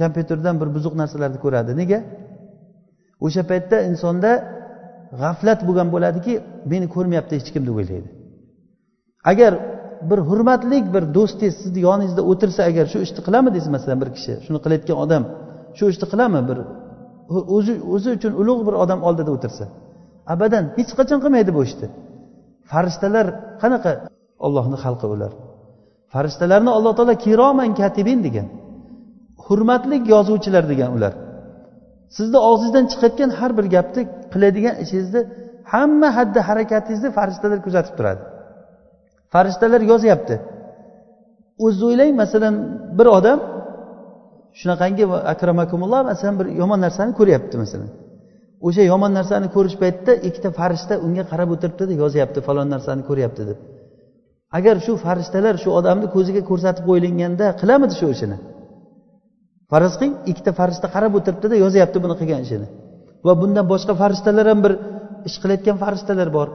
kompyuterdan 0.00 0.54
bir 0.60 0.68
buzuq 0.76 0.94
narsalarni 1.00 1.38
ko'radi? 1.44 1.70
Nega? 1.80 1.98
O'sha 3.26 3.42
paytda 3.50 3.76
insonda 3.90 4.30
g'aflat 5.20 5.60
bo'lgan 5.68 5.88
bo'ladiki 5.94 6.32
meni 6.72 6.86
ko'rmayapti 6.94 7.32
hech 7.38 7.50
kim 7.54 7.62
deb 7.68 7.76
o'ylaydi. 7.80 8.08
Agar 9.32 9.52
bir 10.10 10.20
hurmatli 10.28 10.78
bir 10.94 11.04
do'stingiz 11.16 11.54
sizni 11.62 11.80
yoningizda 11.88 12.22
o'tirsa 12.30 12.60
agar 12.70 12.84
shu 12.92 12.98
ishni 13.06 13.20
qilami 13.26 13.48
deysiz 13.54 13.70
masalan 13.76 13.98
bir 14.02 14.10
kishi 14.16 14.32
shuni 14.44 14.58
qilayotgan 14.64 14.96
odam 15.04 15.22
shu 15.78 15.84
ishni 15.92 16.06
qilami? 16.12 16.40
Bir 16.50 16.58
o'zi 17.56 17.74
o'zi 17.94 18.08
uchun 18.16 18.32
ulug' 18.42 18.62
bir 18.68 18.74
odam 18.84 19.00
oldida 19.08 19.30
o'tirsa 19.36 19.64
abadan 20.34 20.64
hech 20.78 20.90
qachon 20.98 21.18
qilmaydi 21.24 21.50
bu 21.58 21.62
ishni. 21.68 21.86
Farishtalar 22.70 23.26
qanaqa 23.62 23.90
ollohni 24.46 24.76
xalqi 24.84 25.06
ular? 25.14 25.32
Farishtalarni 26.12 26.70
alloh 26.78 26.92
taolo 26.98 27.14
kiroman 27.24 27.70
katibin 27.80 28.20
degan 28.26 28.46
hurmatli 29.44 29.96
yozuvchilar 30.12 30.64
degan 30.72 30.90
ular. 30.96 31.12
Sizni 32.16 32.38
og'zingizdan 32.50 32.84
chiqayotgan 32.92 33.30
har 33.38 33.50
bir 33.58 33.66
gapni 33.74 34.02
qiladigan 34.32 34.74
ishingizni 34.84 35.20
hamma 35.72 36.08
haddi 36.18 36.38
harakatingizni 36.48 37.10
farishtalar 37.18 37.58
kuzatib 37.66 37.94
turadi. 37.98 38.22
Farishtalar 39.34 39.80
yozyapti. 39.92 40.34
O'zingiz 41.64 41.82
o'ylang 41.88 42.12
masalan 42.22 42.54
bir 42.98 43.08
odam 43.18 43.38
shunaqangi 44.60 45.04
akramakumulloh 45.32 46.00
masalan 46.10 46.34
bir 46.40 46.46
yomon 46.60 46.80
narsani 46.86 47.12
ko'ryapti 47.18 47.56
masalan. 47.62 47.90
O'sha 48.66 48.82
yomon 48.92 49.12
narsani 49.18 49.48
ko'rish 49.54 49.76
paytida 49.82 50.12
ikkita 50.28 50.50
farishta 50.58 50.94
unga 51.06 51.24
qarab 51.30 51.48
o'tiribdida 51.54 51.92
yozyapti 52.02 52.40
falon 52.46 52.68
narsani 52.74 53.02
ko'ryapti 53.08 53.42
deb. 53.50 53.58
Agar 54.58 54.76
shu 54.84 54.92
farishtalar 55.04 55.54
shu 55.62 55.70
odamni 55.78 56.06
ko'ziga 56.14 56.42
ko'rsatib 56.50 56.84
qo'yilganda 56.88 57.46
qilamidi 57.60 57.94
shu 58.00 58.06
ishini. 58.14 58.36
Faraz 59.70 59.94
qiling 59.98 60.14
ikkita 60.30 60.52
farishta 60.58 60.86
qarab 60.94 61.12
o'tiribdida 61.18 61.56
yozyapti 61.64 61.98
buni 62.04 62.14
qilgan 62.20 62.40
ishini. 62.46 62.66
Va 63.26 63.32
bundan 63.40 63.64
boshqa 63.72 63.94
farishtalar 64.02 64.46
ham 64.52 64.60
bir 64.64 64.72
ish 65.28 65.36
qilayotgan 65.42 65.76
farishtalar 65.82 66.28
bor. 66.38 66.48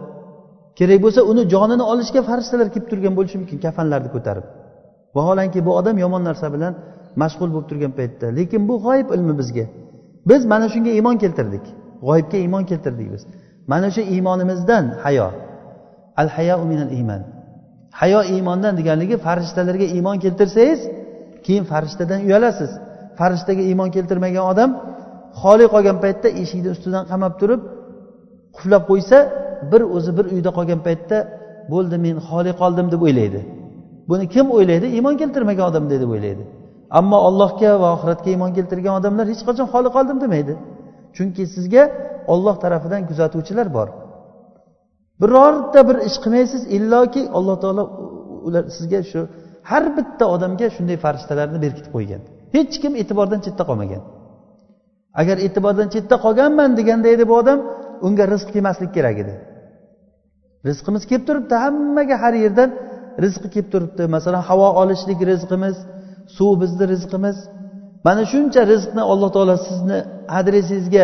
Kerak 0.80 1.00
bo'lsa 1.06 1.22
uni 1.32 1.44
jonini 1.54 1.84
olishga 1.94 2.22
farishtalar 2.30 2.68
kelib 2.74 2.88
turgan 2.92 3.14
bo'lishi 3.18 3.38
mumkin 3.42 3.58
kafanlarni 3.66 4.10
ko'tarib. 4.16 4.46
Vaholanki 5.18 5.60
bu 5.68 5.72
odam 5.80 5.98
yomon 6.04 6.24
narsa 6.30 6.48
bilan 6.56 6.74
mashg'ul 7.22 7.50
bo'lib 7.54 7.68
turgan 7.72 7.94
paytda. 8.00 8.26
Lekin 8.38 8.62
bu 8.70 8.76
g'oyib 8.86 9.08
ilmi 9.16 9.34
bizga. 9.42 9.66
Biz 10.30 10.42
mana 10.52 10.66
shunga 10.74 10.92
iymon 10.98 11.16
keltirdik. 11.24 11.66
G'oyibga 12.06 12.38
iymon 12.46 12.64
keltirdik 12.70 13.08
biz 13.14 13.24
mana 13.72 13.86
o'sha 13.92 14.04
iymonimizdan 14.16 14.86
hayo. 15.04 15.28
Al 16.22 16.30
hayo 16.36 16.56
minal 16.72 16.92
iymon 16.98 17.22
hayo 18.02 18.20
iymondan 18.34 18.74
deganligi 18.80 19.16
farishtalarga 19.26 19.88
iymon 19.96 20.18
keltirsangiz 20.24 20.82
keyin 21.46 21.64
farishtadan 21.72 22.20
uyalasiz. 22.28 22.72
Farishtaga 23.20 23.64
iymon 23.70 23.90
keltirmagan 23.96 24.46
odam 24.52 24.72
xoli 25.42 25.66
qolgan 25.74 25.98
paytda 26.04 26.28
eshikni 26.42 26.70
ustidan 26.76 27.04
qamab 27.12 27.34
turib 27.42 27.62
quflab 28.56 28.84
qo'ysa 28.92 29.18
bir 29.72 29.82
o'zi 29.96 30.12
bir 30.18 30.26
uyda 30.36 30.50
qolgan 30.58 30.80
paytda 30.88 31.18
bo'ldi 31.74 31.96
men 32.06 32.16
xoli 32.30 32.52
qoldim 32.62 32.88
deb 32.94 33.02
o'ylaydi. 33.08 33.40
Buni 34.10 34.26
kim 34.34 34.46
o'ylaydi? 34.58 34.88
Iymon 34.98 35.16
keltirmagan 35.22 35.66
odam 35.72 35.86
deb 35.92 36.10
o'ylaydi. 36.16 36.44
Ammo 37.00 37.18
allohga 37.28 37.72
va 37.82 37.88
oxiratga 37.96 38.30
iymon 38.36 38.52
keltirgan 38.58 38.94
odamlar 39.00 39.26
hech 39.32 39.44
qachon 39.48 39.68
xoli 39.74 39.90
qoldim 39.96 40.18
demaydi. 40.24 40.54
Chunki 41.18 41.44
sizga 41.56 41.84
olloh 42.34 42.56
tarafidan 42.64 43.02
kuzatuvchilar 43.10 43.68
bor. 43.78 43.88
Birorta 45.22 45.80
bir 45.90 45.98
ish 46.08 46.18
qilmaysiz 46.24 46.62
illoki 46.76 47.22
alloh 47.38 47.58
taolo 47.64 47.84
ular 48.48 48.64
sizga 48.78 49.00
shu 49.12 49.22
har 49.70 49.84
bitta 49.98 50.26
odamga 50.36 50.68
shunday 50.76 50.98
farishtalarni 51.06 51.60
berkitib 51.66 51.92
qo'ygan. 51.96 52.22
Hech 52.56 52.76
kim 52.82 52.94
e'tibordan 53.02 53.40
chetda 53.46 53.64
qolmagan. 53.70 54.02
Agar 55.22 55.38
e'tibordan 55.46 55.88
chetda 55.94 56.16
qolganman 56.26 56.70
deganda 56.80 57.08
edi 57.16 57.24
bu 57.30 57.36
odam 57.42 57.60
unga 58.08 58.26
rizq 58.34 58.50
kelmaslik 58.56 58.92
kerak 58.98 59.18
edi. 59.24 59.34
Rizqimiz 60.68 61.04
kelib 61.10 61.26
turibdi 61.28 61.56
hammaga 61.64 62.16
har 62.24 62.34
yerdan 62.44 62.70
rizqi 63.24 63.48
kelib 63.54 63.70
turibdi. 63.74 64.04
Masalan 64.16 64.44
havo 64.50 64.68
olishlik 64.82 65.20
rizqimiz 65.32 65.78
suv 66.38 66.52
bizni 66.62 66.86
rizqimiz. 66.94 67.38
Mana 68.06 68.24
shuncha 68.32 68.62
rizqni 68.72 69.04
alloh 69.12 69.30
taolo 69.36 69.56
sizni 69.68 69.98
adresingizga 70.40 71.04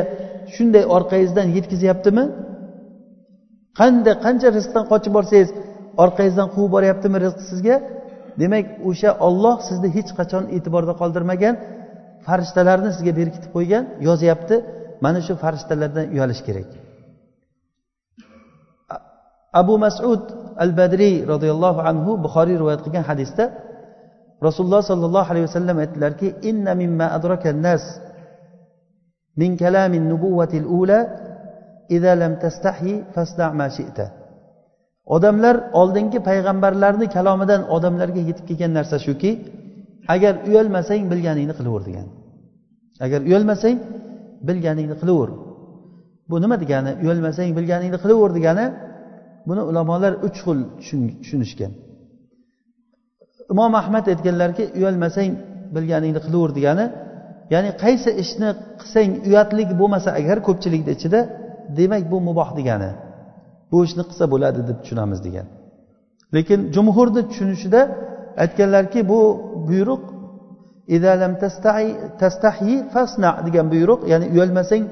shunday 0.56 0.84
orqangizdan 0.96 1.48
yetkazyaptimi? 1.58 2.24
Qanday 3.80 4.16
qancha 4.26 4.50
rizqdan 4.58 4.84
qochib 4.92 5.12
borsangiz 5.18 5.50
orqangizdan 6.04 6.48
quvib 6.54 6.72
boryaptimi 6.76 7.18
rizq 7.26 7.40
sizga? 7.50 7.76
Demak 8.42 8.66
o'sha 8.90 9.10
olloh 9.28 9.56
sizni 9.68 9.90
hech 9.98 10.12
qachon 10.20 10.44
e'tiborda 10.56 10.94
qoldirmagan 11.02 11.56
farishtalarni 12.26 12.90
sizga 12.96 13.14
berkitib 13.20 13.52
qo'ygan 13.56 13.84
yozyapti. 14.08 14.56
Mana 15.06 15.20
shu 15.26 15.34
farishtalardan 15.44 16.06
uyalish 16.14 16.42
kerak. 16.48 16.70
Abu 19.62 19.76
masud 19.86 20.24
al 20.64 20.72
badriy 20.80 21.16
roziyallohu 21.32 21.82
anhu 21.90 22.12
buxoriy 22.26 22.56
rivoyat 22.62 22.82
qilgan 22.86 23.06
hadisda 23.10 23.44
rasululloh 24.48 24.82
sollallohu 24.92 25.30
alayhi 25.32 25.46
vasallam 25.50 25.78
aytdilarki 25.84 26.28
inna 26.50 26.72
mimma 26.82 27.08
adraka 27.18 27.50
nas 27.66 27.84
min 29.42 29.52
kalamin 29.62 30.04
nubuvatil 30.12 30.68
ula 30.80 31.00
idza 31.96 32.14
lam 32.22 32.34
tastahi 32.44 32.94
fasda 33.16 33.46
ma 33.60 33.68
shi'ta. 33.78 34.06
Odamlar 35.16 35.56
oldingi 35.82 36.20
payg'ambarlarni 36.30 37.08
kalomidan 37.16 37.62
odamlarga 37.76 38.22
yetib 38.30 38.46
kelgan 38.50 38.72
narsa 38.78 38.98
shuki 39.06 39.32
agar 40.16 40.34
uyalmasang 40.48 41.02
bilganingni 41.12 41.54
qilaver 41.60 41.82
degan. 41.88 42.08
Agar 43.06 43.20
uyalmasang 43.28 43.78
bilganingni 44.48 44.96
qilaver 45.02 45.30
bu 46.30 46.36
nima 46.44 46.56
degani? 46.64 46.92
Uyalmasang 47.04 47.50
bilganingni 47.58 47.98
qilaver 48.04 48.32
degani 48.38 48.66
buni 49.48 49.62
ulamolar 49.70 50.14
uch 50.28 50.38
xil 50.46 50.60
tushunishgan 51.22 51.72
imom 53.52 53.74
ahmad 53.82 54.06
aytganlarki 54.14 54.64
uyalmasang 54.78 55.32
bilganingni 55.76 56.20
qilaver 56.26 56.52
degani 56.58 56.86
ya'ni 57.54 57.72
qaysi 57.84 58.10
ishni 58.24 58.50
qilsang 58.80 59.10
uyatlik 59.28 59.70
bo'lmasa 59.80 60.10
agar 60.20 60.38
ko'pchilikni 60.48 60.92
ichida 60.98 61.20
demak 61.80 62.04
bu 62.12 62.18
muboh 62.28 62.50
degani 62.60 62.92
bu 63.72 63.78
ishni 63.88 64.04
qilsa 64.10 64.26
bo'ladi 64.34 64.60
deb 64.70 64.78
tushunamiz 64.82 65.20
degan. 65.28 65.46
Lekin 66.36 66.60
jumhurni 66.76 67.22
tushunishida 67.30 67.82
aytganlarki 68.44 69.00
bu 69.12 69.20
buyruq 69.70 70.04
tastahi 72.24 72.76
fasna 72.94 73.32
degan 73.48 73.68
buyruq 73.74 74.00
ya'ni 74.12 74.26
uyalmasang 74.34 74.84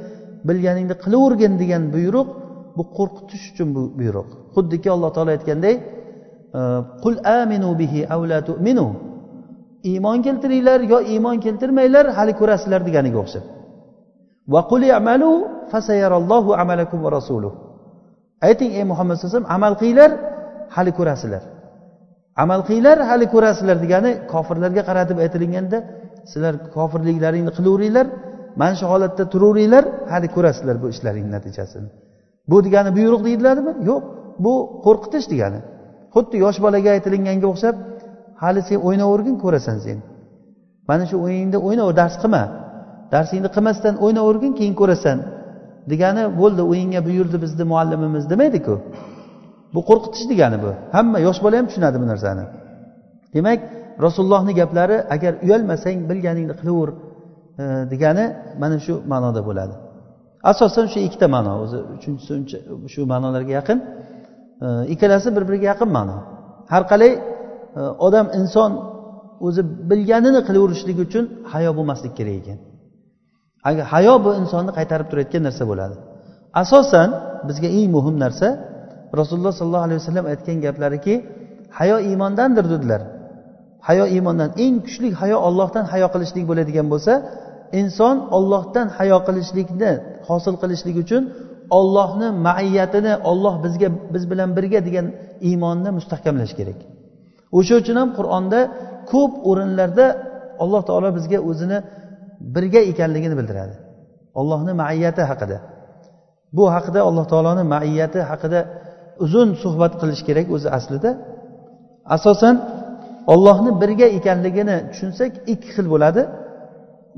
bilganingni 0.48 0.96
qilavergin 1.04 1.54
degan 1.62 1.84
buyruq 1.96 2.28
bu 2.78 2.84
qo'rqitish 2.98 3.46
uchun 3.52 3.70
bu 3.76 3.82
buyruq. 4.00 4.28
Xuddiki 4.56 4.88
alloh 4.96 5.10
taolo 5.16 5.32
aytganday 5.38 5.76
qul 7.04 7.16
aminu 7.42 7.70
bihi 7.82 8.00
la 8.32 8.40
tu'minu. 8.50 8.88
Iymon 9.92 10.18
keltiringlar 10.26 10.80
yo 10.92 11.00
iymon 11.14 11.38
keltirmanglar 11.46 12.06
hali 12.18 12.34
ko'rasizlar 12.40 12.82
deganiga 12.88 13.18
o'xshab. 13.24 13.44
Va 14.54 14.62
qul 14.72 14.84
amalu 15.00 15.32
fasayarallohu 15.72 16.50
amalakum 16.62 17.00
va 17.06 17.10
rasuluh. 17.18 17.52
Ayting 18.48 18.72
ey 18.80 18.86
muhammad 18.92 19.16
sallallohu 19.16 19.38
alayhi 19.38 19.46
vasallam 19.46 19.58
amal 19.58 19.74
qilinglar 19.82 20.12
hali 20.76 20.92
ko'rasizlar. 21.00 21.44
Amal 22.44 22.62
qilinglar 22.68 22.98
hali 23.10 23.26
ko'rasizlar 23.34 23.78
degani 23.84 24.12
kofirlarga 24.32 24.82
qaratib 24.90 25.18
aytilganda 25.24 25.78
sizlar 26.32 26.54
kofirliklaringni 26.76 27.52
qilaveringlar 27.58 28.06
mana 28.60 28.76
shu 28.80 28.86
holatda 28.92 29.24
turaveringlar 29.34 29.84
hali 30.14 30.28
ko'rasizlar 30.36 30.76
bu 30.84 30.88
ishlaringni 30.94 31.32
natijasini. 31.38 31.90
Bu 32.50 32.58
degani 32.66 32.90
buyruq 32.98 33.22
deyiladimi 33.28 33.72
yo'q 33.90 34.04
bu 34.44 34.54
qo'rqitish 34.86 35.28
degani. 35.34 35.60
Xuddi 36.14 36.36
yosh 36.46 36.60
bolaga 36.66 36.90
aytilganga 36.96 37.48
o'xshab 37.54 37.76
hali 38.42 38.62
sen 38.70 38.80
o'ynavergin 38.88 39.36
ko'rasan 39.44 39.78
sen. 39.86 39.98
Mana 40.90 41.04
shu 41.10 41.16
o'yiningda 41.26 41.58
o'ynaver 41.68 41.96
dars 42.02 42.16
qilma. 42.22 42.44
Darsingni 43.14 43.50
qilmasdan 43.56 43.96
o'ynavergin 44.06 44.54
keyin 44.60 44.76
ko'rasan. 44.82 45.18
Degani 45.92 46.24
bo'ldi 46.42 46.62
o'yinga 46.72 47.00
buyurdi 47.08 47.38
bizni 47.44 47.64
muallimimiz 47.72 48.24
demaydiku. 48.32 48.76
Bu 49.74 49.80
qo'rqitish 49.90 50.26
degani 50.32 50.58
bu. 50.64 50.72
Hamma 50.96 51.18
yosh 51.28 51.40
bola 51.44 51.56
ham 51.60 51.66
tushunadi 51.70 51.98
bu 52.02 52.06
narsani. 52.12 52.44
Demak 53.36 53.60
rasulullohni 54.06 54.54
gaplari 54.62 54.98
agar 55.16 55.34
uyalmasang 55.46 55.98
bilganingni 56.10 56.56
qilaver 56.60 56.90
e, 57.62 57.64
degani 57.92 58.26
mana 58.62 58.78
shu 58.86 58.94
ma'noda 59.12 59.42
bo'ladi. 59.50 59.76
Asosan 60.52 60.86
shu 60.94 61.00
ikkita 61.08 61.28
ma'no 61.36 61.54
o'zi 61.64 61.80
uchinchisi 61.96 62.34
shu 62.94 63.02
ma'nolarga 63.12 63.54
yaqin. 63.60 63.78
Ikkalasi 64.94 65.28
bir 65.36 65.44
biriga 65.48 65.66
yaqin 65.74 65.90
ma'no. 65.98 66.18
Har 66.74 66.84
qalay 66.92 67.12
e, 67.80 67.82
odam 68.08 68.28
inson 68.40 68.72
o'zi 69.48 69.62
bilganini 69.90 70.42
qilaverishligi 70.48 71.02
uchun 71.08 71.26
hayo 71.54 71.72
bo'lmaslik 71.78 72.14
kerak 72.20 72.36
ekan. 72.42 72.58
Agar 73.70 73.86
hayo 73.94 74.14
bu 74.26 74.30
insonni 74.42 74.72
qaytarib 74.78 75.08
turayotgan 75.12 75.44
narsa 75.48 75.64
bo'ladi. 75.72 75.96
Asosan 76.62 77.10
bizga 77.48 77.70
eng 77.80 77.90
muhim 77.96 78.16
narsa 78.24 78.48
rasululloh 79.20 79.54
sollallohu 79.60 79.86
alayhi 79.88 80.00
vasallam 80.02 80.26
aytgan 80.34 80.58
gaplariki 80.66 81.14
hayo 81.80 81.98
iymondandir 82.10 82.66
dedilar. 82.74 83.02
Hayo 83.88 84.06
iymondan 84.16 84.50
eng 84.64 84.76
kuchli 84.86 85.08
hayo 85.22 85.38
ollohdan 85.48 85.86
hayo 85.94 86.08
qilishlik 86.14 86.44
bo'ladigan 86.50 86.88
bo'lsa 86.94 87.14
inson 87.82 88.16
ollohdan 88.38 88.88
hayo 88.98 89.18
qilishlikni 89.28 89.92
hosil 90.30 90.56
qilishlik 90.62 90.96
uchun 91.04 91.24
ollohni 91.80 92.28
maiyatini 92.48 93.14
olloh 93.32 93.56
bizga 93.66 93.88
biz 94.14 94.24
bilan 94.32 94.50
birga 94.58 94.80
degan 94.88 95.08
iymonni 95.50 95.90
mustahkamlash 95.98 96.54
kerak. 96.60 96.80
O'sha 97.58 97.74
uchun 97.82 97.96
ham 98.02 98.10
qur'onda 98.18 98.60
ko'p 99.12 99.34
o'rinlarda 99.50 100.06
alloh 100.64 100.82
taolo 100.90 101.10
bizga 101.18 101.40
o'zini 101.50 101.78
birga 102.56 102.82
ekanligini 102.92 103.36
bildiradi. 103.40 103.76
Ollohni 104.40 104.74
maiyati 104.82 105.24
haqida. 105.32 105.58
Bu 106.58 106.64
haqida 106.76 107.00
alloh 107.10 107.26
taoloni 107.32 107.64
maiyati 107.76 108.20
haqida 108.32 108.60
uzun 109.26 109.50
suhbat 109.64 109.94
qilish 110.02 110.22
kerak 110.28 110.48
o'zi 110.56 110.68
aslida. 110.78 111.10
Asosan 112.16 112.56
ollohni 113.34 113.72
birga 113.82 114.08
ekanligini 114.18 114.78
tushunsak 114.92 115.32
ikki 115.54 115.70
xil 115.76 115.88
bo'ladi. 115.94 116.22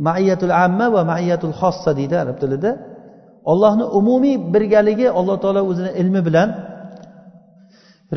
Maiyatul 0.07 0.53
amma 0.65 0.87
va 0.95 1.01
maiyatul 1.11 1.55
xossa 1.61 1.91
deydi 1.99 2.15
arab 2.23 2.37
tilida. 2.43 2.71
Ollohni 3.51 3.85
umumiy 3.99 4.35
birgaligi 4.53 5.07
alloh 5.19 5.37
taolo 5.43 5.61
o'zini 5.71 5.91
ilmi 6.01 6.21
bilan 6.27 6.49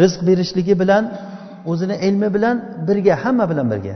rizq 0.01 0.21
berishligi 0.29 0.75
bilan 0.83 1.05
o'zini 1.71 1.97
ilmi 2.09 2.29
bilan 2.37 2.57
birga 2.89 3.15
hamma 3.25 3.45
bilan 3.51 3.67
birga. 3.73 3.95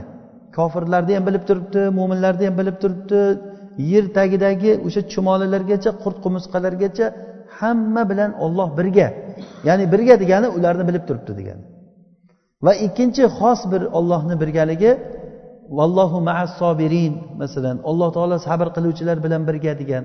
Kofirlarni 0.57 1.13
ham 1.17 1.23
bilib 1.29 1.43
turibdi 1.49 1.81
mo'minlarni 1.97 2.43
ham 2.49 2.55
bilib 2.59 2.77
turibdi. 2.83 3.21
Yer 3.91 4.05
tagidagi 4.17 4.71
o'sha 4.87 5.01
chumolilargacha 5.13 5.91
qurt 6.03 6.17
qumursqalargacha 6.25 7.05
hamma 7.59 8.03
bilan 8.11 8.31
olloh 8.45 8.69
birga. 8.79 9.07
Ya'ni 9.67 9.85
birga 9.93 10.15
degani 10.23 10.47
ularni 10.57 10.83
bilib 10.89 11.03
turibdi 11.09 11.33
degani. 11.39 11.63
Va 12.65 12.73
ikkinchi 12.85 13.23
xos 13.37 13.61
bir 13.71 13.81
ollohni 13.99 14.35
birgaligi 14.41 14.91
vallohu 15.77 16.17
ma'as 16.27 16.51
sobirin 16.61 17.13
masalan. 17.41 17.77
Alloh 17.89 18.09
taolo 18.15 18.35
sabr 18.47 18.67
qiluvchilar 18.75 19.17
bilan 19.25 19.41
birga 19.49 19.73
degan. 19.81 20.03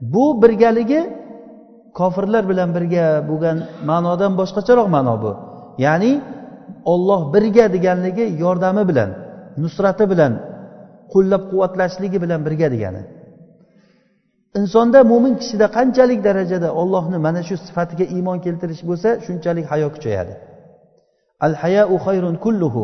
Bu 0.00 0.42
birgaligi 0.42 1.00
kofirlar 1.98 2.44
bilan 2.50 2.70
birga 2.76 3.06
bo'lgan 3.28 3.56
ma'nodan 3.90 4.32
boshqacharoq 4.40 4.88
ma'no 4.96 5.14
bu. 5.24 5.32
Ya'ni 5.86 6.12
olloh 6.92 7.20
birga 7.34 7.66
deganligi 7.74 8.24
yordami 8.42 8.82
bilan 8.90 9.10
nusrati 9.62 10.04
bilan 10.12 10.32
qo'llab 11.12 11.42
quvvatlashligi 11.50 12.18
bilan 12.24 12.40
birga 12.46 12.68
degani. 12.74 13.02
Insonda 14.58 15.00
mo'min 15.10 15.34
kishida 15.40 15.66
qanchalik 15.76 16.20
darajada 16.28 16.68
ollohni 16.80 17.18
mana 17.26 17.40
shu 17.48 17.54
sifatiga 17.66 18.04
iymon 18.16 18.38
keltirish 18.44 18.82
bo'lsa 18.88 19.08
shunchalik 19.24 19.66
hayo 19.72 19.88
kuchayadi. 19.94 20.34
Al 21.46 21.54
hayau 21.62 21.94
xayrun 22.06 22.36
kulluhu. 22.44 22.82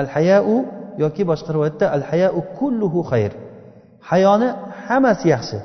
Al 0.00 0.06
hayau 0.14 0.56
yoki 1.02 1.22
boshqa 1.30 1.50
rivoyatda 1.54 1.86
al 1.96 2.02
hayau 2.10 2.40
kulluhu 2.58 3.00
xayr. 3.10 3.32
Hayoni 4.10 4.48
hammasi 4.86 5.26
yaxshi. 5.34 5.58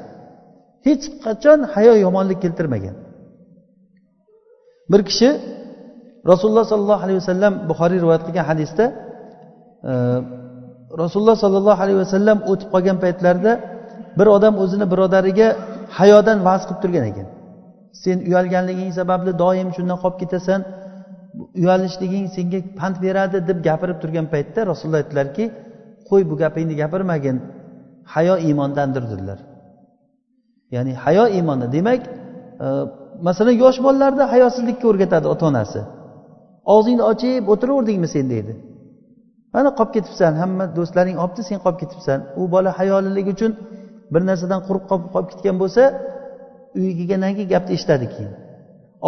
Hech 0.86 1.04
qachon 1.26 1.60
hayo 1.74 1.94
yomonlik 2.06 2.40
keltirmagan. 2.44 2.96
Bir 4.92 5.02
kishi 5.10 5.30
rasululloh 6.32 6.66
sollallohu 6.72 7.04
alayhi 7.06 7.20
vasallam 7.24 7.54
buxoriy 7.70 8.00
rivoyat 8.04 8.24
qilgan 8.28 8.46
hadisda 8.52 8.86
e, 9.90 9.94
rasululloh 11.02 11.38
sollallohu 11.44 11.82
alayhi 11.86 12.00
vasallam 12.04 12.38
o'tib 12.52 12.68
qolgan 12.74 12.98
paytlarida 13.04 13.52
bir 14.20 14.28
odam 14.36 14.54
o'zini 14.64 14.86
birodariga 14.94 15.48
hayodan 16.00 16.38
vaz 16.48 16.62
qilib 16.68 16.80
turgan 16.84 17.06
ekan. 17.12 17.28
Sen 18.04 18.18
uyalganliging 18.30 18.92
sababli 19.00 19.32
doim 19.44 19.70
shundan 19.76 19.98
qolib 20.04 20.18
ketasan 20.22 20.62
uyalishliging 21.62 22.26
senga 22.36 22.60
pand 22.80 22.96
beradi 23.06 23.38
deb 23.50 23.58
gapirib 23.68 23.98
turgan 24.04 24.26
paytda 24.34 24.60
rasululloh 24.72 25.00
aytdilarki 25.04 25.46
qo'y 26.10 26.22
bu 26.30 26.36
gapingni 26.44 26.76
gapirmagin 26.82 27.38
hayo 28.14 28.36
iymondandir 28.46 29.04
dedilar. 29.12 29.40
Ya'ni 30.76 30.94
hayo 31.04 31.26
iymonni. 31.38 31.68
Demak 31.76 32.02
e, 32.66 32.68
masalan 33.28 33.56
yosh 33.64 33.80
bolalarni 33.86 34.26
hayosizlikka 34.34 34.86
o'rgatadi 34.92 35.28
ota 35.34 35.46
onasi 35.52 35.82
og'zingni 36.76 37.04
ochib 37.12 37.44
o'tiraverdingmi 37.54 38.08
sen 38.16 38.26
deydi. 38.34 38.54
Mana 39.56 39.70
qolib 39.78 39.92
ketibsan 39.96 40.34
hamma 40.42 40.66
do'stlaring 40.78 41.18
olibdi 41.24 41.42
sen 41.50 41.60
qolib 41.64 41.80
ketibsan. 41.82 42.20
U 42.42 42.44
bola 42.54 42.72
hayolilik 42.80 43.28
uchun 43.34 43.52
bir 44.14 44.22
narsadan 44.30 44.60
quruq 44.68 44.86
qolib 44.92 45.08
qolib 45.14 45.30
ketgan 45.34 45.56
bo'lsa 45.62 45.84
uyga 46.78 46.94
kelgandan 47.00 47.32
keyin 47.38 47.50
gapni 47.54 47.72
eshitadi 47.78 48.06
keyin. 48.14 48.34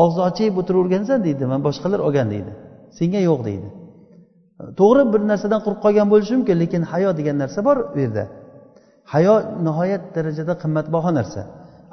Og'izni 0.02 0.22
ochib 0.30 0.54
o'tiravergansan 0.62 1.20
deydi 1.28 1.44
man 1.52 1.62
boshqalar 1.68 2.00
olgan 2.08 2.28
deydi. 2.34 2.52
Senga 2.98 3.22
yo'q 3.30 3.42
deydi. 3.50 3.68
To'g'ri 4.80 5.04
bir 5.14 5.22
narsadan 5.32 5.60
quruq 5.66 5.80
qolgan 5.86 6.08
bo'lishi 6.14 6.34
mumkin 6.40 6.58
lekin 6.64 6.82
hayo 6.92 7.10
degan 7.20 7.36
narsa 7.44 7.60
bor 7.68 7.78
u 7.96 7.98
yerda. 8.04 8.24
Hayo 9.14 9.36
nihoyat 9.66 10.04
darajada 10.16 10.54
qimmatbaho 10.64 11.10
narsa. 11.20 11.42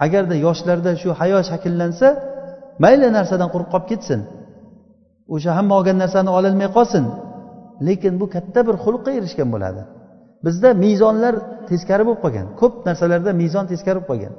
Agarda 0.05 0.35
yoshlarda 0.47 0.91
shu 1.03 1.11
hayo 1.21 1.39
shakllansa 1.51 2.09
mayli 2.83 3.09
narsadan 3.17 3.49
quruq 3.55 3.69
qolib 3.75 3.87
ketsin. 3.93 4.21
O'sha 5.35 5.51
hamma 5.59 5.75
olgan 5.79 5.97
narsani 6.03 6.31
ololmay 6.39 6.69
qolsin. 6.77 7.05
Lekin 7.87 8.15
bu 8.21 8.27
katta 8.35 8.61
bir 8.69 8.77
xulqqa 8.85 9.11
erishgan 9.19 9.49
bo'ladi. 9.55 9.83
Bizda 10.47 10.69
mezonlar 10.85 11.35
teskari 11.71 12.03
bo'lib 12.09 12.21
qolgan. 12.25 12.47
Ko'p 12.61 12.75
narsalarda 12.89 13.31
mezon 13.43 13.65
teskari 13.73 13.99
bo'lib 13.99 14.09
qolgan. 14.11 14.35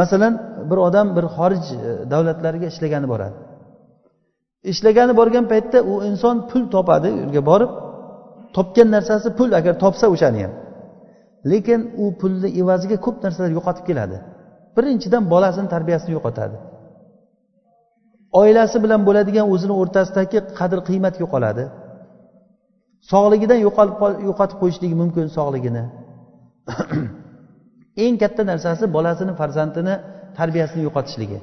Masalan 0.00 0.32
bir 0.70 0.78
odam 0.86 1.06
bir 1.16 1.24
xorij 1.36 1.64
e, 1.72 1.76
davlatlariga 2.12 2.66
ishlagani 2.72 3.06
boradi. 3.12 3.36
Ishlagani 4.72 5.12
borgan 5.20 5.44
paytda 5.52 5.78
u 5.90 5.94
inson 6.10 6.36
pul 6.50 6.62
topadi 6.74 7.08
u 7.16 7.18
yerga 7.22 7.42
borib. 7.50 7.70
Topgan 8.56 8.88
narsasi 8.96 9.28
pul 9.38 9.50
agar 9.58 9.74
topsa 9.84 10.06
o'shani 10.14 10.40
ham. 10.44 10.52
Lekin 11.50 11.80
u 12.02 12.04
pulni 12.20 12.48
evaziga 12.62 12.96
ko'p 13.04 13.16
narsalar 13.24 13.50
yo'qotib 13.58 13.84
keladi. 13.88 14.16
Birinchidan 14.76 15.24
bolasini 15.32 15.68
tarbiyasini 15.74 16.12
yo'qotadi. 16.16 16.56
Oilasi 18.40 18.76
bilan 18.84 19.00
bo'ladigan 19.08 19.46
o'zini 19.54 19.74
o'rtasidagi 19.80 20.38
qadr 20.58 20.78
qiymat 20.88 21.14
yo'qoladi. 21.22 21.64
Sog'ligidan 23.10 23.58
yo'qotib 24.28 24.56
qo'yishligi 24.62 24.96
mumkin 25.02 25.26
sog'ligini. 25.36 25.84
Eng 28.04 28.14
katta 28.22 28.42
narsasi 28.50 28.84
bolasini 28.96 29.32
farzandini 29.40 29.94
tarbiyasini 30.38 30.82
yo'qotishligi. 30.88 31.38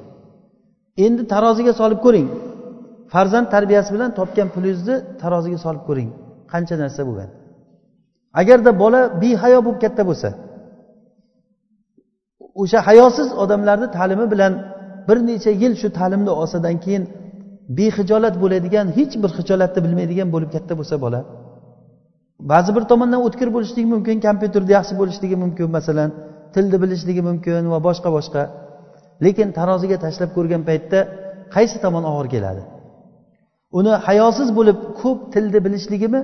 Endi 1.05 1.21
taroziga 1.33 1.73
solib 1.81 1.99
ko'ring. 2.05 2.27
Farzand 3.13 3.47
tarbiyasi 3.55 3.89
bilan 3.95 4.09
topgan 4.19 4.47
pulingizni 4.55 4.95
taroziga 5.21 5.59
solib 5.65 5.83
ko'ring. 5.89 6.09
Qancha 6.51 6.75
narsa 6.83 7.01
bo'lgan 7.09 7.29
agarda 8.39 8.71
bola 8.83 9.01
behayo 9.21 9.59
bo'lib 9.65 9.79
katta 9.85 10.03
bo'lsa 10.09 10.29
o'sha 12.61 12.79
hayosiz 12.87 13.29
odamlarni 13.43 13.87
ta'limi 13.97 14.25
bilan 14.33 14.53
bir 15.07 15.17
necha 15.29 15.51
yil 15.61 15.73
shu 15.81 15.87
ta'limni 15.99 16.31
olsadan 16.41 16.75
keyin 16.83 17.03
behijolat 17.77 18.35
bo'ladigan 18.43 18.85
hech 18.97 19.13
bir 19.23 19.31
hijolatni 19.37 19.79
bilmaydigan 19.85 20.27
bo'lib 20.33 20.49
katta 20.55 20.73
bo'lsa 20.79 20.95
bola 21.05 21.19
ba'zi 22.51 22.71
bir 22.75 22.83
tomondan 22.91 23.21
o'tkir 23.27 23.47
bo'lishligi 23.55 23.89
mumkin 23.93 24.17
kompyuterda 24.25 24.71
yaxshi 24.77 24.93
bo'lishligi 25.01 25.35
mumkin 25.43 25.67
masalan 25.77 26.09
tilni 26.53 26.77
bilishligi 26.83 27.21
mumkin 27.29 27.63
va 27.73 27.79
boshqa 27.87 28.09
boshqa. 28.17 28.43
Lekin 29.25 29.47
taroziga 29.57 29.97
tashlab 30.05 30.29
ko'rgan 30.37 30.61
paytda 30.69 30.99
qaysi 31.55 31.77
tomon 31.83 32.03
og'ir 32.11 32.27
keladi? 32.33 32.61
Uni 33.79 33.93
hayosiz 34.07 34.49
bo'lib 34.57 34.77
ko'p 35.01 35.19
tilni 35.33 35.59
bilishligimi 35.65 36.21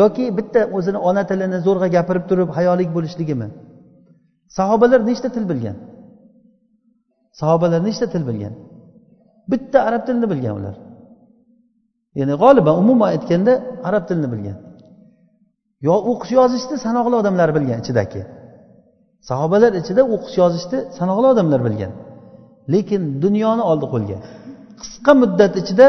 yoki 0.00 0.24
bitta 0.38 0.60
o'zini 0.76 0.98
ona 1.08 1.22
tilini 1.30 1.58
zo'rg'a 1.66 1.88
gapirib 1.96 2.24
turib 2.30 2.48
hayolik 2.56 2.90
bo'lishligimi 2.96 3.48
sahobalar 4.58 5.00
nechta 5.10 5.28
til 5.36 5.44
bilgan? 5.50 5.76
Sahobalar 7.40 7.80
nechta 7.88 8.06
til 8.14 8.22
bilgan? 8.28 8.54
Bitta 9.50 9.78
arab 9.88 10.02
tilini 10.06 10.26
bilgan 10.32 10.54
ular. 10.58 10.74
Ya'ni 12.18 12.34
g'oliban 12.42 12.74
umuman 12.82 13.08
aytganda 13.14 13.52
arab 13.88 14.04
tilini 14.08 14.28
bilgan. 14.34 14.56
Yo 15.86 15.94
o'qish 16.10 16.32
yozishni 16.38 16.76
sanoqli 16.86 17.14
odamlar 17.20 17.48
bilgan 17.56 17.78
ichidagi. 17.82 18.22
Sahobalar 19.28 19.72
ichida 19.80 20.02
o'qish 20.14 20.36
yozishni 20.42 20.78
sanoqli 20.98 21.26
odamlar 21.32 21.60
bilgan. 21.66 21.92
Lekin 22.72 23.02
dunyoni 23.24 23.62
oldi 23.70 23.86
qo'lga. 23.94 24.18
Qisqa 24.80 25.12
muddat 25.22 25.52
ichida 25.62 25.86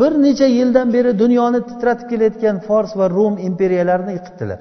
bir 0.00 0.12
necha 0.24 0.46
yildan 0.58 0.88
beri 0.96 1.10
dunyoni 1.22 1.60
titratib 1.70 2.06
kelayotgan 2.10 2.56
fors 2.66 2.90
va 2.98 3.06
rum 3.16 3.34
imperiyalarini 3.48 4.12
yiqitdilar. 4.18 4.60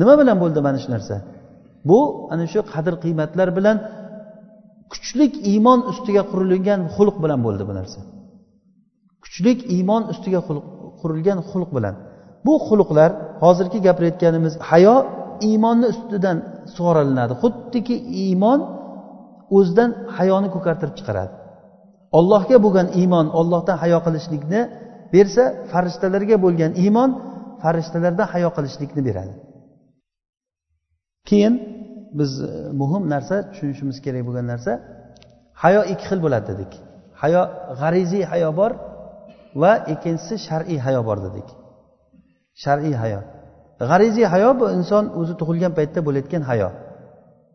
Nima 0.00 0.14
bilan 0.20 0.36
bo'ldi 0.42 0.60
mana 0.66 0.78
shu 0.82 0.88
narsa? 0.94 1.16
Bu 1.88 2.00
ana 2.32 2.44
shu 2.52 2.60
qadr 2.72 2.94
qiymatlar 3.04 3.48
bilan 3.58 3.76
kuchlik 4.92 5.32
iymon 5.52 5.80
ustiga 5.90 6.22
qurilgan 6.32 6.80
xulq 6.94 7.16
bilan 7.24 7.40
bo'ldi 7.46 7.64
bu 7.68 7.74
narsa. 7.78 8.00
Kuchlik 9.24 9.58
iymon 9.76 10.02
ustiga 10.12 10.40
qurilgan 11.00 11.38
xulq 11.50 11.70
bilan. 11.76 11.94
Bu 12.46 12.54
xulqlar 12.68 13.10
hozirgi 13.42 13.78
gapirayotganimiz 13.86 14.54
hayo 14.70 14.96
iymonni 15.48 15.86
ustidan 15.94 16.36
sug'orilinadi 16.74 17.34
xuddiki 17.42 17.96
iymon 18.24 18.60
o'zidan 19.56 19.90
hayoni 20.16 20.48
ko'kartirib 20.54 20.94
chiqaradi. 20.98 21.32
Ollohga 22.18 22.56
bo'lgan 22.64 22.88
iymon 23.00 23.26
ollohdan 23.40 23.76
hayo 23.82 23.98
qilishlikni 24.06 24.60
bersa 25.14 25.42
farishtalarga 25.72 26.36
bo'lgan 26.44 26.72
iymon 26.82 27.10
farishtalardan 27.62 28.26
hayo 28.34 28.48
qilishlikni 28.56 29.02
beradi. 29.08 29.34
Keyin 31.28 31.54
biz 32.18 32.32
e, 32.42 32.50
muhim 32.80 33.02
narsa 33.14 33.36
tushunishimiz 33.50 33.96
kerak 34.04 34.22
bo'lgan 34.28 34.46
narsa 34.52 34.72
hayo 35.62 35.82
ikki 35.92 36.04
xil 36.10 36.20
bo'ladi 36.24 36.46
dedik. 36.52 36.72
Hayo 37.22 37.42
g'ariziy 37.80 38.24
hayo 38.32 38.50
bor 38.60 38.72
va 39.62 39.72
ikkinchisi 39.92 40.34
shar'iy 40.48 40.78
hayo 40.86 41.00
bor 41.08 41.18
dedik. 41.26 41.48
Shar'iy 42.62 42.94
hayo. 43.02 43.20
G'ariziy 43.90 44.26
hayo 44.32 44.50
bu 44.60 44.66
inson 44.78 45.04
o'zi 45.20 45.34
tug'ilgan 45.40 45.72
paytda 45.78 46.00
bo'layotgan 46.06 46.42
hayo. 46.50 46.68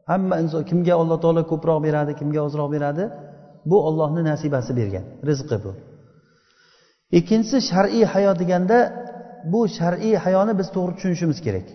Hamma 0.10 0.36
inson 0.44 0.62
kimga 0.70 0.94
alloh 1.02 1.18
taolo 1.24 1.42
ko'proq 1.52 1.80
beradi 1.86 2.12
kimga 2.20 2.42
ozroq 2.48 2.70
beradi? 2.76 3.04
Bu 3.70 3.78
ollohni 3.88 4.22
nasibasi 4.30 4.72
bergan. 4.80 5.06
Rizqi 5.30 5.58
bu. 5.64 5.72
Ikkinchisi 7.18 7.58
shar'iy 7.70 8.06
hayo 8.14 8.32
deganda 8.42 8.78
bu 9.52 9.62
shar'iy 9.78 10.16
hayoni 10.26 10.54
biz 10.60 10.68
to'g'ri 10.76 10.94
tushunishimiz 10.98 11.40
kerak. 11.46 11.68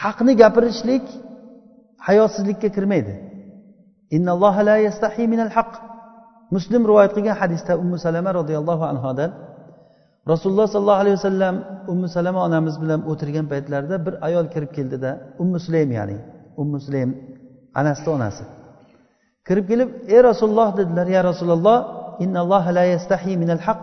Haqni 0.00 0.32
gapirishlik 0.42 1.06
hayosizlikka 2.06 2.68
kirmaydi. 2.76 3.14
Muslim 6.54 6.82
rivoyat 6.88 7.12
qilgan 7.16 7.36
hadisda 7.42 7.72
ummu 7.82 7.96
salama 8.06 8.30
roziyallohu 8.38 8.84
anhodan 8.92 9.30
rasululloh 10.32 10.66
sollallohu 10.74 11.02
alayhi 11.02 11.16
vasallam 11.20 11.54
ummu 11.92 12.08
salama 12.16 12.40
onamiz 12.46 12.74
bilan 12.82 13.00
o'tirgan 13.10 13.46
paytlarida 13.52 13.96
bir 14.06 14.14
ayol 14.26 14.46
kirib 14.54 14.70
keldida 14.76 15.10
ummu 15.42 15.58
sulaym 15.66 15.90
ya'ni 15.98 16.18
ummu 16.62 16.78
sulaym 16.86 17.10
anasni 17.80 18.10
onasi. 18.16 18.44
Kirib 19.46 19.64
kelib 19.70 19.90
ey 20.14 20.20
rasululloh 20.30 20.68
dedilar. 20.78 21.06
Ya 21.16 21.22
rasululloh 21.30 21.78
innalloha 22.24 22.70
la 22.78 22.84
yastahi 22.94 23.32
minal 23.42 23.62
haq 23.66 23.80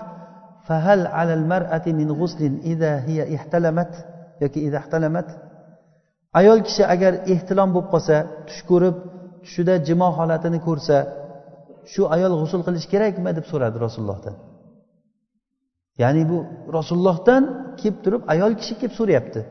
fahal 0.67 1.01
alal 1.21 1.45
mar'ati 1.51 1.91
min 1.99 2.09
ghuslin 2.19 2.53
idha 2.73 2.93
hiya 3.07 3.25
ihtalamat 3.35 3.91
yoki 4.43 4.59
idha 4.67 4.77
ihtalamat. 4.83 5.27
Ayol 6.39 6.59
kishi 6.67 6.83
agar 6.93 7.13
ehtilom 7.33 7.69
bo'lib 7.75 7.89
qolsa 7.93 8.15
tush 8.47 8.61
ko'rib 8.69 8.95
tushida 9.43 9.75
jimo 9.87 10.09
holatini 10.17 10.59
ko'rsa 10.67 10.97
shu 11.91 12.01
ayol 12.15 12.33
g'usul 12.39 12.61
qilish 12.67 12.87
kerakmi? 12.93 13.29
deb 13.37 13.45
so'radi 13.51 13.77
rasulullohdan. 13.85 14.35
Ya'ni 16.01 16.23
bu 16.31 16.37
rasulullohdan 16.77 17.43
kelib 17.79 17.97
turib 18.03 18.21
ayol 18.33 18.51
kishi 18.59 18.73
kelib 18.79 18.93
so'rayapti. 18.99 19.41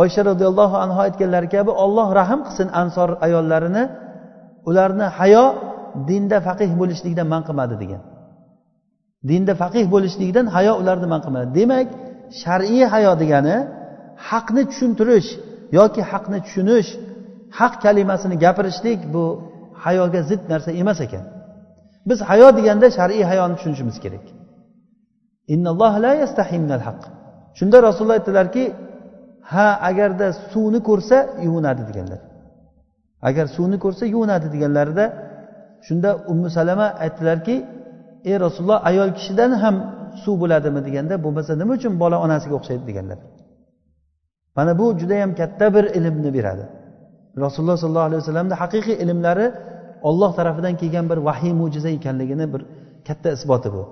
Oysha 0.00 0.22
roziyallohu 0.30 0.76
anhu 0.84 0.98
aytganlari 1.06 1.48
kabi 1.56 1.72
olloh 1.84 2.08
rahm 2.20 2.40
qilsin 2.46 2.68
ansor 2.82 3.10
ayollarini 3.26 3.84
ularni 4.68 5.06
hayo 5.18 5.44
dinda 6.08 6.38
faqih 6.48 6.70
bo'lishlikdan 6.80 7.26
man 7.32 7.42
qilmadi 7.48 7.74
degan. 7.82 8.02
Dinda 9.30 9.52
faqih 9.62 9.84
bo'lishlikdan 9.94 10.46
hayo 10.56 10.72
ularni 10.82 11.06
man 11.12 11.20
qilmadi. 11.24 11.48
Demak 11.58 11.88
shar'iy 12.42 12.84
hayo 12.94 13.12
degani 13.22 13.56
haqni 14.30 14.62
tushuntirish 14.70 15.28
yoki 15.78 16.02
haqni 16.10 16.38
tushunish 16.46 16.88
haq 17.58 17.74
kalimasini 17.84 18.36
gapirishlik 18.44 19.00
bu 19.14 19.24
hayoga 19.84 20.20
zid 20.30 20.42
narsa 20.52 20.70
emas 20.82 20.98
ekan. 21.06 21.24
Biz 22.08 22.18
hayo 22.30 22.48
deganda 22.58 22.86
shar'iy 22.98 23.24
hayoni 23.30 23.54
tushunishimiz 23.58 23.96
kerak. 24.04 24.24
Shunda 27.58 27.76
rasululloh 27.86 28.16
aytdilarki 28.20 28.64
ha 29.52 29.66
agarda 29.90 30.26
suvni 30.50 30.80
ko'rsa 30.88 31.16
yuvinadi 31.46 31.82
deganlar. 31.88 32.20
Agar 33.28 33.46
suvni 33.56 33.76
ko'rsa 33.84 34.04
yuvinadi 34.14 34.46
deganlarida 34.54 35.04
shunda 35.86 36.10
ummu 36.32 36.48
salama 36.50 36.86
aytdilarki 37.04 37.54
ey 38.30 38.36
rasululloh 38.44 38.80
ayol 38.90 39.10
kishidan 39.18 39.52
ham 39.62 39.76
suv 40.24 40.34
bo'ladimi? 40.42 40.80
deganda 40.86 41.14
bo'lmasa 41.24 41.52
nima 41.60 41.72
uchun 41.78 41.92
bola 42.02 42.16
onasiga 42.24 42.54
o'xshaydi? 42.60 42.84
deganlar. 42.90 43.18
Mana 44.56 44.72
bu 44.80 44.86
judayam 45.00 45.30
katta 45.40 45.66
bir 45.74 45.84
ilmni 45.98 46.30
beradi. 46.36 46.64
Rasululloh 47.44 47.76
sollallohu 47.82 48.08
alayhi 48.10 48.20
vasallamni 48.22 48.54
haqiqiy 48.62 48.96
ilmlari 49.04 49.46
olloh 50.08 50.30
tarafidan 50.38 50.74
kelgan 50.80 51.06
bir 51.10 51.18
vahiy 51.28 51.52
mo'jiza 51.60 51.88
ekanligini 51.98 52.46
bir 52.52 52.62
katta 53.08 53.28
isboti 53.36 53.68
bu. 53.76 53.82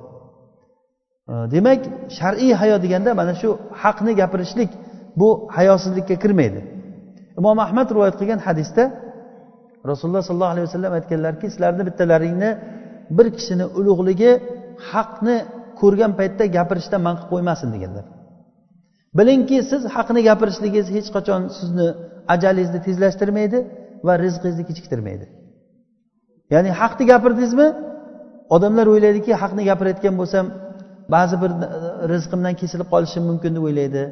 Demak 1.55 1.81
shar'iy 2.19 2.53
hayo 2.61 2.77
deganda 2.85 3.11
mana 3.21 3.35
shu 3.41 3.49
haqni 3.83 4.13
gapirishlik 4.21 4.71
bu 5.21 5.29
hayosizlikka 5.57 6.15
kirmaydi. 6.23 6.61
Imom 7.39 7.59
ahmad 7.67 7.89
rivoyat 7.95 8.17
qilgan 8.21 8.41
hadisda 8.47 8.83
rasululloh 9.91 10.23
sollallohu 10.29 10.53
alayhi 10.55 10.67
vasallam 10.69 10.93
aytganlarki 10.99 11.47
sizlarni 11.53 11.83
bittalaringni 11.89 12.51
bir 13.17 13.27
kishini 13.37 13.67
ulug'ligi 13.79 14.33
haqni 14.91 15.37
ko'rgan 15.81 16.13
paytda 16.19 16.45
gapirishdan 16.57 17.01
man 17.07 17.15
qilib 17.19 17.31
qo'ymasin 17.33 17.69
deganlar. 17.75 18.05
Bilingki 19.19 19.59
siz 19.71 19.83
haqni 19.97 20.21
gapirishligingiz 20.29 20.87
hech 20.97 21.09
qachon 21.17 21.41
sizni 21.59 21.89
ajalingizni 22.35 22.81
tezlashtirmaydi 22.87 23.59
va 24.07 24.13
rizqingizni 24.25 24.65
kechiktirmaydi. 24.69 25.27
Ya'ni 26.55 26.71
haqni 26.81 27.05
gapirdingizmi? 27.13 27.69
Odamlar 28.57 28.87
o'ylaydiki 28.93 29.33
haqni 29.43 29.63
gapirayotgan 29.71 30.15
bo'lsam 30.21 30.45
ba'zi 31.15 31.37
bir 31.43 31.51
e, 31.51 31.69
rizqimdan 32.13 32.55
kesilib 32.61 32.89
qolishim 32.95 33.23
mumkin 33.31 33.51
deb 33.57 33.65
o'ylaydi. 33.69 34.03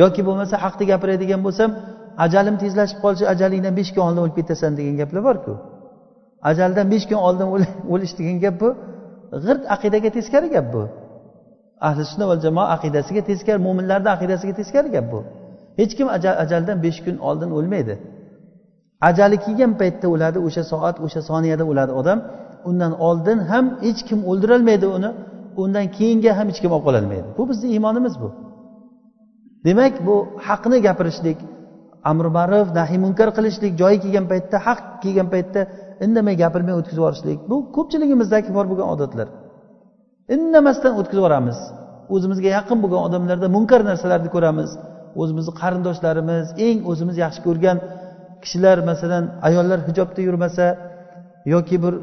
Yoki 0.00 0.20
bo'lmasa 0.28 0.54
haqni 0.64 0.84
gapiradigan 0.92 1.40
bo'lsam 1.46 1.70
ajalim 2.24 2.56
tezlashib 2.62 2.98
qolishi 3.04 3.24
ajalingdan 3.32 3.74
besh 3.78 3.90
kun 3.94 4.02
oldin 4.06 4.20
o'lib 4.24 4.36
ketasan 4.40 4.72
degan 4.78 4.96
gaplar 5.00 5.22
borku. 5.28 5.52
Ajaldan 6.50 6.86
besh 6.92 7.06
kun 7.10 7.18
oldin 7.28 7.48
o'lish 7.92 8.14
degan 8.18 8.36
gap 8.44 8.54
bu 8.62 8.68
g'irt 9.44 9.62
aqidaga 9.74 10.10
teskari 10.16 10.48
gap 10.54 10.66
bu. 10.74 10.82
Ahli 11.88 12.02
sunna 12.10 12.26
va 12.30 12.36
jamoa 12.44 12.66
aqidasiga 12.76 13.22
teskari 13.30 13.58
mo'minlarni 13.66 14.08
aqidasiga 14.16 14.54
teskari 14.60 14.88
gap 14.96 15.06
bu. 15.12 15.20
Hech 15.80 15.92
kim 15.98 16.08
ajaldan 16.42 16.76
besh 16.84 16.98
kun 17.04 17.16
oldin 17.28 17.50
o'lmaydi. 17.58 17.94
Ajali 19.08 19.36
kelgan 19.44 19.72
paytda 19.80 20.06
o'ladi 20.14 20.38
o'sha 20.46 20.62
soat 20.72 20.96
o'sha 21.04 21.20
soniyada 21.30 21.64
o'ladi 21.70 21.92
odam. 22.00 22.18
Undan 22.68 22.92
oldin 23.08 23.38
ham 23.50 23.64
hech 23.86 24.00
kim 24.08 24.18
o'ldirolmaydi 24.30 24.86
uni 24.96 25.10
undan 25.62 25.86
keyinga 25.96 26.32
ham 26.38 26.46
hech 26.50 26.60
kim 26.62 26.70
olib 26.76 26.84
qololmaydi. 26.88 27.28
Bu 27.38 27.42
bizni 27.50 27.66
iymonimiz 27.74 28.14
bu. 28.22 28.28
Demak 29.66 29.94
bu 30.06 30.16
haqni 30.46 30.78
gapirishlik 30.86 31.38
amri 32.10 32.30
ma'ruf 32.38 32.68
nahiy 32.78 32.98
munkar 33.04 33.28
qilishlik 33.36 33.72
joyi 33.80 33.98
kelgan 34.04 34.26
paytda 34.32 34.56
haq 34.66 34.80
kelgan 35.02 35.28
paytda 35.34 35.60
indamay 36.04 36.34
gapirmay 36.42 36.74
o'tkazib 36.80 37.00
yuborishlik 37.00 37.38
bu 37.50 37.56
ko'pchiligimizdagi 37.76 38.50
bor 38.56 38.66
bo'lgan 38.70 38.88
odatlar. 38.94 39.28
Indamasdan 40.34 40.92
o'tkazib 41.00 41.20
yuboramiz. 41.22 41.58
O'zimizga 42.14 42.48
yaqin 42.58 42.78
bo'lgan 42.82 43.02
odamlarda 43.08 43.48
munkar 43.56 43.80
narsalarni 43.90 44.30
ko'ramiz. 44.34 44.70
O'zimizni 45.20 45.52
qarindoshlarimiz 45.60 46.46
eng 46.66 46.78
o'zimiz 46.90 47.16
yaxshi 47.24 47.40
ko'rgan 47.46 47.78
kishilar 48.42 48.76
masalan 48.90 49.24
ayollar 49.48 49.78
hijobda 49.88 50.20
yurmasa 50.28 50.66
yoki 51.54 51.76
bir 51.84 51.94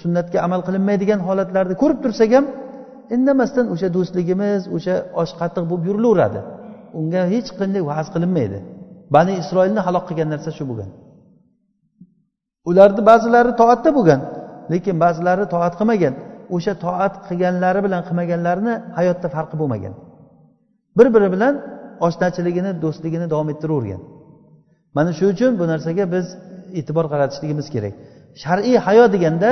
sunnatga 0.00 0.38
amal 0.46 0.60
qilinmaydigan 0.66 1.20
holatlarni 1.28 1.74
ko'rib 1.82 1.98
tursak 2.04 2.30
ham 2.36 2.44
indamasdan 3.16 3.66
o'sha 3.74 3.88
do'stligimiz 3.96 4.62
o'sha 4.76 4.94
osh 5.22 5.32
qattiq 5.40 5.64
bo'lib 5.70 5.84
yurilaveradi. 5.90 6.40
Unga 6.98 7.22
hech 7.34 7.48
qanday 7.60 7.82
va'z 7.90 8.06
qilinmaydi. 8.14 8.58
Bani 9.14 9.32
isroilni 9.42 9.80
halok 9.86 10.04
qilgan 10.08 10.28
narsa 10.34 10.50
shu 10.56 10.64
bo'lgan. 10.70 10.90
Ularni 12.70 13.02
ba'zilari 13.10 13.52
toatda 13.60 13.90
bo'lgan 13.98 14.20
lekin 14.72 14.94
ba'zilari 15.04 15.44
toat 15.54 15.74
qilmagan. 15.80 16.14
O'sha 16.56 16.72
toat 16.84 17.14
qilganlari 17.28 17.80
bilan 17.86 18.02
qilmaganlarini 18.08 18.74
hayotda 18.98 19.28
farqi 19.34 19.56
bo'lmagan. 19.60 19.94
Bir 20.98 21.06
biri 21.14 21.28
bilan 21.34 21.54
oshnachiligini 22.06 22.72
do'stligini 22.84 23.26
davom 23.32 23.48
ettiravergan. 23.52 24.02
Mana 24.96 25.10
shuning 25.18 25.34
uchun 25.36 25.52
bu 25.60 25.64
narsaga 25.72 26.04
biz 26.14 26.26
e'tibor 26.78 27.06
qaratishligimiz 27.12 27.66
kerak. 27.74 27.94
Shar'iy 28.42 28.76
hayo 28.86 29.04
deganda 29.14 29.50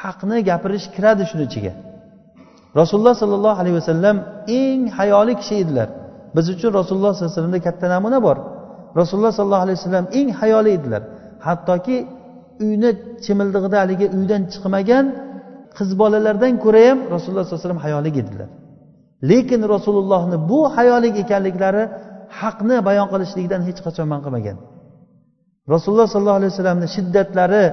haqni 0.00 0.38
gapirish 0.50 0.86
kiradi 0.94 1.24
shuni 1.30 1.44
ichiga. 1.48 1.72
Rasululloh 2.80 3.14
sollallohu 3.22 3.58
alayhi 3.62 3.76
vasallam 3.80 4.16
eng 4.60 4.80
hayoli 4.98 5.34
kishi 5.40 5.54
edilar. 5.62 5.88
Biz 6.36 6.46
uchun 6.54 6.70
rasululloh 6.78 7.12
sollallohu 7.14 7.28
alayhi 7.28 7.36
vasallamda 7.36 7.60
katta 7.68 7.86
namuna 7.94 8.18
bor. 8.26 8.36
Rasululloh 8.98 9.32
sollallohu 9.38 9.64
alayhi 9.66 9.78
vasallam 9.80 10.06
eng 10.18 10.28
hayoli 10.40 10.70
edilar. 10.78 11.02
Hattoki 11.46 11.96
uyni 12.64 12.90
chimildig'ida 13.24 13.76
haligi 13.82 14.06
uydan 14.16 14.42
chiqmagan 14.52 15.04
qiz 15.76 15.90
bolalardan 16.00 16.54
ko'ra 16.64 16.82
ham 16.88 16.98
rasululloh 17.14 17.44
sollallohu 17.44 17.58
alayhi 17.58 17.66
vasallam 17.66 17.82
hayolik 17.86 18.16
edilar. 18.22 18.48
Lekin 19.30 19.62
rasulullohni 19.74 20.36
bu 20.50 20.60
hayolik 20.76 21.14
ekanliklari 21.24 21.84
haqni 22.40 22.76
bayon 22.88 23.08
qilishlikdan 23.12 23.60
hech 23.68 23.80
qachon 23.86 24.06
man 24.12 24.20
qilmagan. 24.24 24.56
Rasululloh 25.74 26.08
sollallohu 26.12 26.40
alayhi 26.40 26.52
vasallamni 26.54 26.88
shiddatlari 26.96 27.64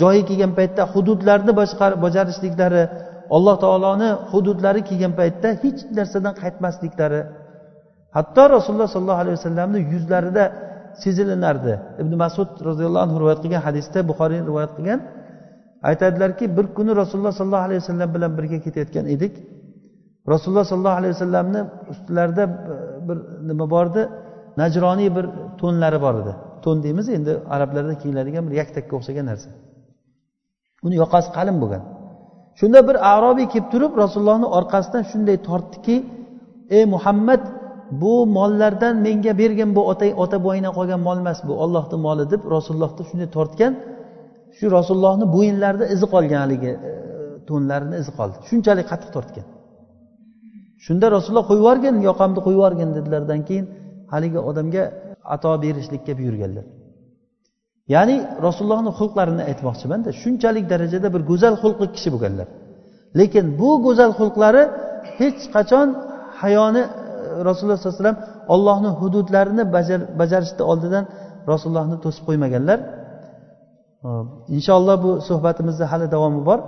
joyi 0.00 0.22
kelgan 0.28 0.52
paytda 0.58 0.82
hududlarni 0.92 1.52
bajarishliklari 2.04 2.82
alloh 3.36 3.56
taoloni 3.64 4.10
hududlari 4.30 4.80
kelgan 4.88 5.12
paytda 5.20 5.48
hech 5.62 5.80
narsadan 5.98 6.34
qaytmasliklari 6.42 7.20
hatto 8.18 8.42
rasululloh 8.56 8.88
sollallohu 8.94 9.20
alayhi 9.24 9.36
vasallamni 9.38 9.78
yuzlarida 9.92 10.44
sezilinardi 11.02 11.74
ibn 12.02 12.12
masud 12.22 12.50
roziyallohu 12.68 13.04
anhu 13.06 13.16
rivoyat 13.22 13.40
qilgan 13.44 13.62
hadisda 13.68 13.98
buxoriy 14.10 14.40
rivoyat 14.50 14.72
qilgan 14.76 15.00
aytadilarki 15.82 16.56
bir 16.56 16.66
kuni 16.76 16.96
rasululloh 16.96 17.32
sollallohu 17.32 17.66
alayhi 17.68 17.80
vasallam 17.82 18.14
bilan 18.14 18.38
birga 18.38 18.58
ketayotgan 18.66 19.06
edik. 19.14 19.34
Rasululloh 20.32 20.64
sollallohu 20.64 20.98
alayhi 21.00 21.14
vasallamni 21.16 21.60
ustilarida 21.92 22.44
bir 23.08 23.18
nima 23.48 23.70
bor 23.70 23.86
edi 23.90 24.02
najroniy 24.60 25.10
bir 25.16 25.26
to'nlari 25.60 25.98
bor 26.04 26.14
edi. 26.22 26.32
To'n 26.64 26.82
deymiz 26.84 27.06
endi 27.16 27.32
arablarda 27.54 27.94
kiyiladigan 28.02 28.44
bir 28.48 28.54
yaktakka 28.62 28.92
o'xshagan 28.98 29.26
narsa. 29.30 29.48
Uni 30.86 30.94
yoqasi 31.02 31.28
qalin 31.36 31.56
bo'lgan. 31.62 31.82
Shunda 32.58 32.80
bir 32.88 32.96
arobiy 33.14 33.46
kelib 33.52 33.68
turib 33.72 33.92
rasulullohni 34.02 34.48
orqasidan 34.58 35.02
shunday 35.10 35.36
tortdiki 35.48 35.96
ey 36.76 36.84
muhammad 36.94 37.42
bu 38.02 38.26
mollardan 38.36 38.94
menga 39.06 39.32
bergin 39.40 39.70
bu 39.76 39.82
ota 39.90 40.06
ota 40.22 40.36
boyingdan 40.46 40.72
qolgan 40.78 41.00
mol 41.08 41.18
emas 41.24 41.38
bu. 41.48 41.52
Ollohni 41.64 41.96
moli 42.06 42.24
deb 42.32 42.42
rasulullohni 42.54 43.02
shunday 43.10 43.28
tortgan. 43.36 43.72
Shu 44.56 44.66
rasulullohni 44.78 45.26
bo'yinlarida 45.36 45.86
izi 45.94 46.06
qolgan 46.14 46.40
haligi 46.44 46.72
e, 46.88 46.92
to'nlarini 47.48 47.96
izi 48.02 48.12
qoldi. 48.18 48.36
Shunchalik 48.48 48.86
qattiq 48.92 49.10
tortgan. 49.16 49.46
Shunda 50.84 51.06
rasululloh 51.16 51.46
qo'yib 51.50 51.62
yuborgin 51.64 51.96
yoqamni 52.08 52.40
qo'yib 52.46 52.58
yuborgin 52.58 52.90
dedilardan 52.98 53.40
keyin 53.48 53.66
haligi 54.12 54.40
odamga 54.50 54.82
ato 55.34 55.50
berishlikka 55.64 56.12
buyurganlar. 56.20 56.66
Ya'ni 57.94 58.16
rasulullohni 58.46 58.92
xulqlarini 58.98 59.42
aytmoqchimanda 59.50 60.10
shunchalik 60.22 60.64
darajada 60.72 61.08
bir 61.14 61.22
go'zal 61.30 61.54
xulqli 61.62 61.86
kishi 61.96 62.08
bo'lganlar. 62.14 62.48
Lekin 63.18 63.44
bu 63.60 63.70
go'zal 63.86 64.12
xulqlari 64.20 64.62
hech 65.18 65.40
qachon 65.54 65.88
hayoni 66.42 66.82
rasululloh 67.48 67.76
sallallohu 67.78 67.94
alayhi 67.94 68.04
vasallam 68.04 68.20
ollohni 68.54 68.90
hududlarini 69.00 69.64
bajarishni 70.20 70.62
oldidan 70.72 71.04
rasulullohni 71.52 71.96
to'sib 72.04 72.22
qo'ymaganlar. 72.28 72.78
Inshaalloh 74.56 74.96
bu 75.04 75.10
suhbatimizni 75.28 75.86
hali 75.92 76.06
davomi 76.14 76.42
bor. 76.48 76.60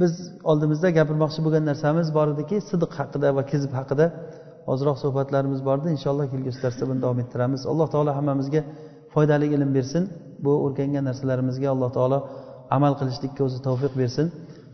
Biz 0.00 0.12
oldimizda 0.50 0.88
gapirmoqchi 0.98 1.40
bo'lgan 1.44 1.64
narsamiz 1.70 2.08
bor 2.16 2.26
ediki 2.34 2.56
sidq 2.70 2.90
haqida 2.98 3.28
va 3.36 3.42
kizb 3.50 3.72
haqida 3.78 4.06
ozroq 4.72 4.96
suhbatlarimiz 5.04 5.60
bor 5.68 5.76
edi 5.80 5.88
inshaalloh 5.96 6.26
kelgusi 6.32 6.58
darsda 6.64 6.84
buni 6.90 7.00
davom 7.04 7.18
ettiramiz. 7.24 7.60
Alloh 7.72 7.88
taolo 7.94 8.10
hammamizga 8.18 8.60
foydali 9.14 9.46
ilm 9.54 9.70
bersin. 9.76 10.02
Bu 10.44 10.52
o'rgangan 10.66 11.04
narsalarimizga 11.10 11.68
alloh 11.74 11.90
taolo 11.98 12.18
amal 12.76 12.92
qilishlikka 13.00 13.42
o'zi 13.48 13.58
tavfiq 13.68 13.92
bersin. 14.02 14.26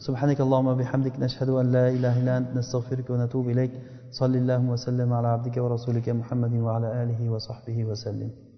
Subhanakallohumma 0.06 0.74
bihamdik 0.80 1.14
nashhadu 1.24 1.52
an 1.60 1.66
la 1.76 1.84
ilaha 1.96 2.16
illa 2.20 2.32
ant 2.40 2.48
nastag'firuka 2.58 3.10
va 3.14 3.18
natubu 3.24 3.48
ilayk. 3.54 3.72
صلى 4.12 4.38
الله 4.38 4.62
وسلم 4.68 5.08
على 5.12 5.28
عبدك 5.28 5.56
ورسولك 5.56 6.08
محمد 6.08 6.54
وعلى 6.60 6.88
آله 7.02 7.20
وصحبه 7.32 7.78
وسلم. 7.84 8.51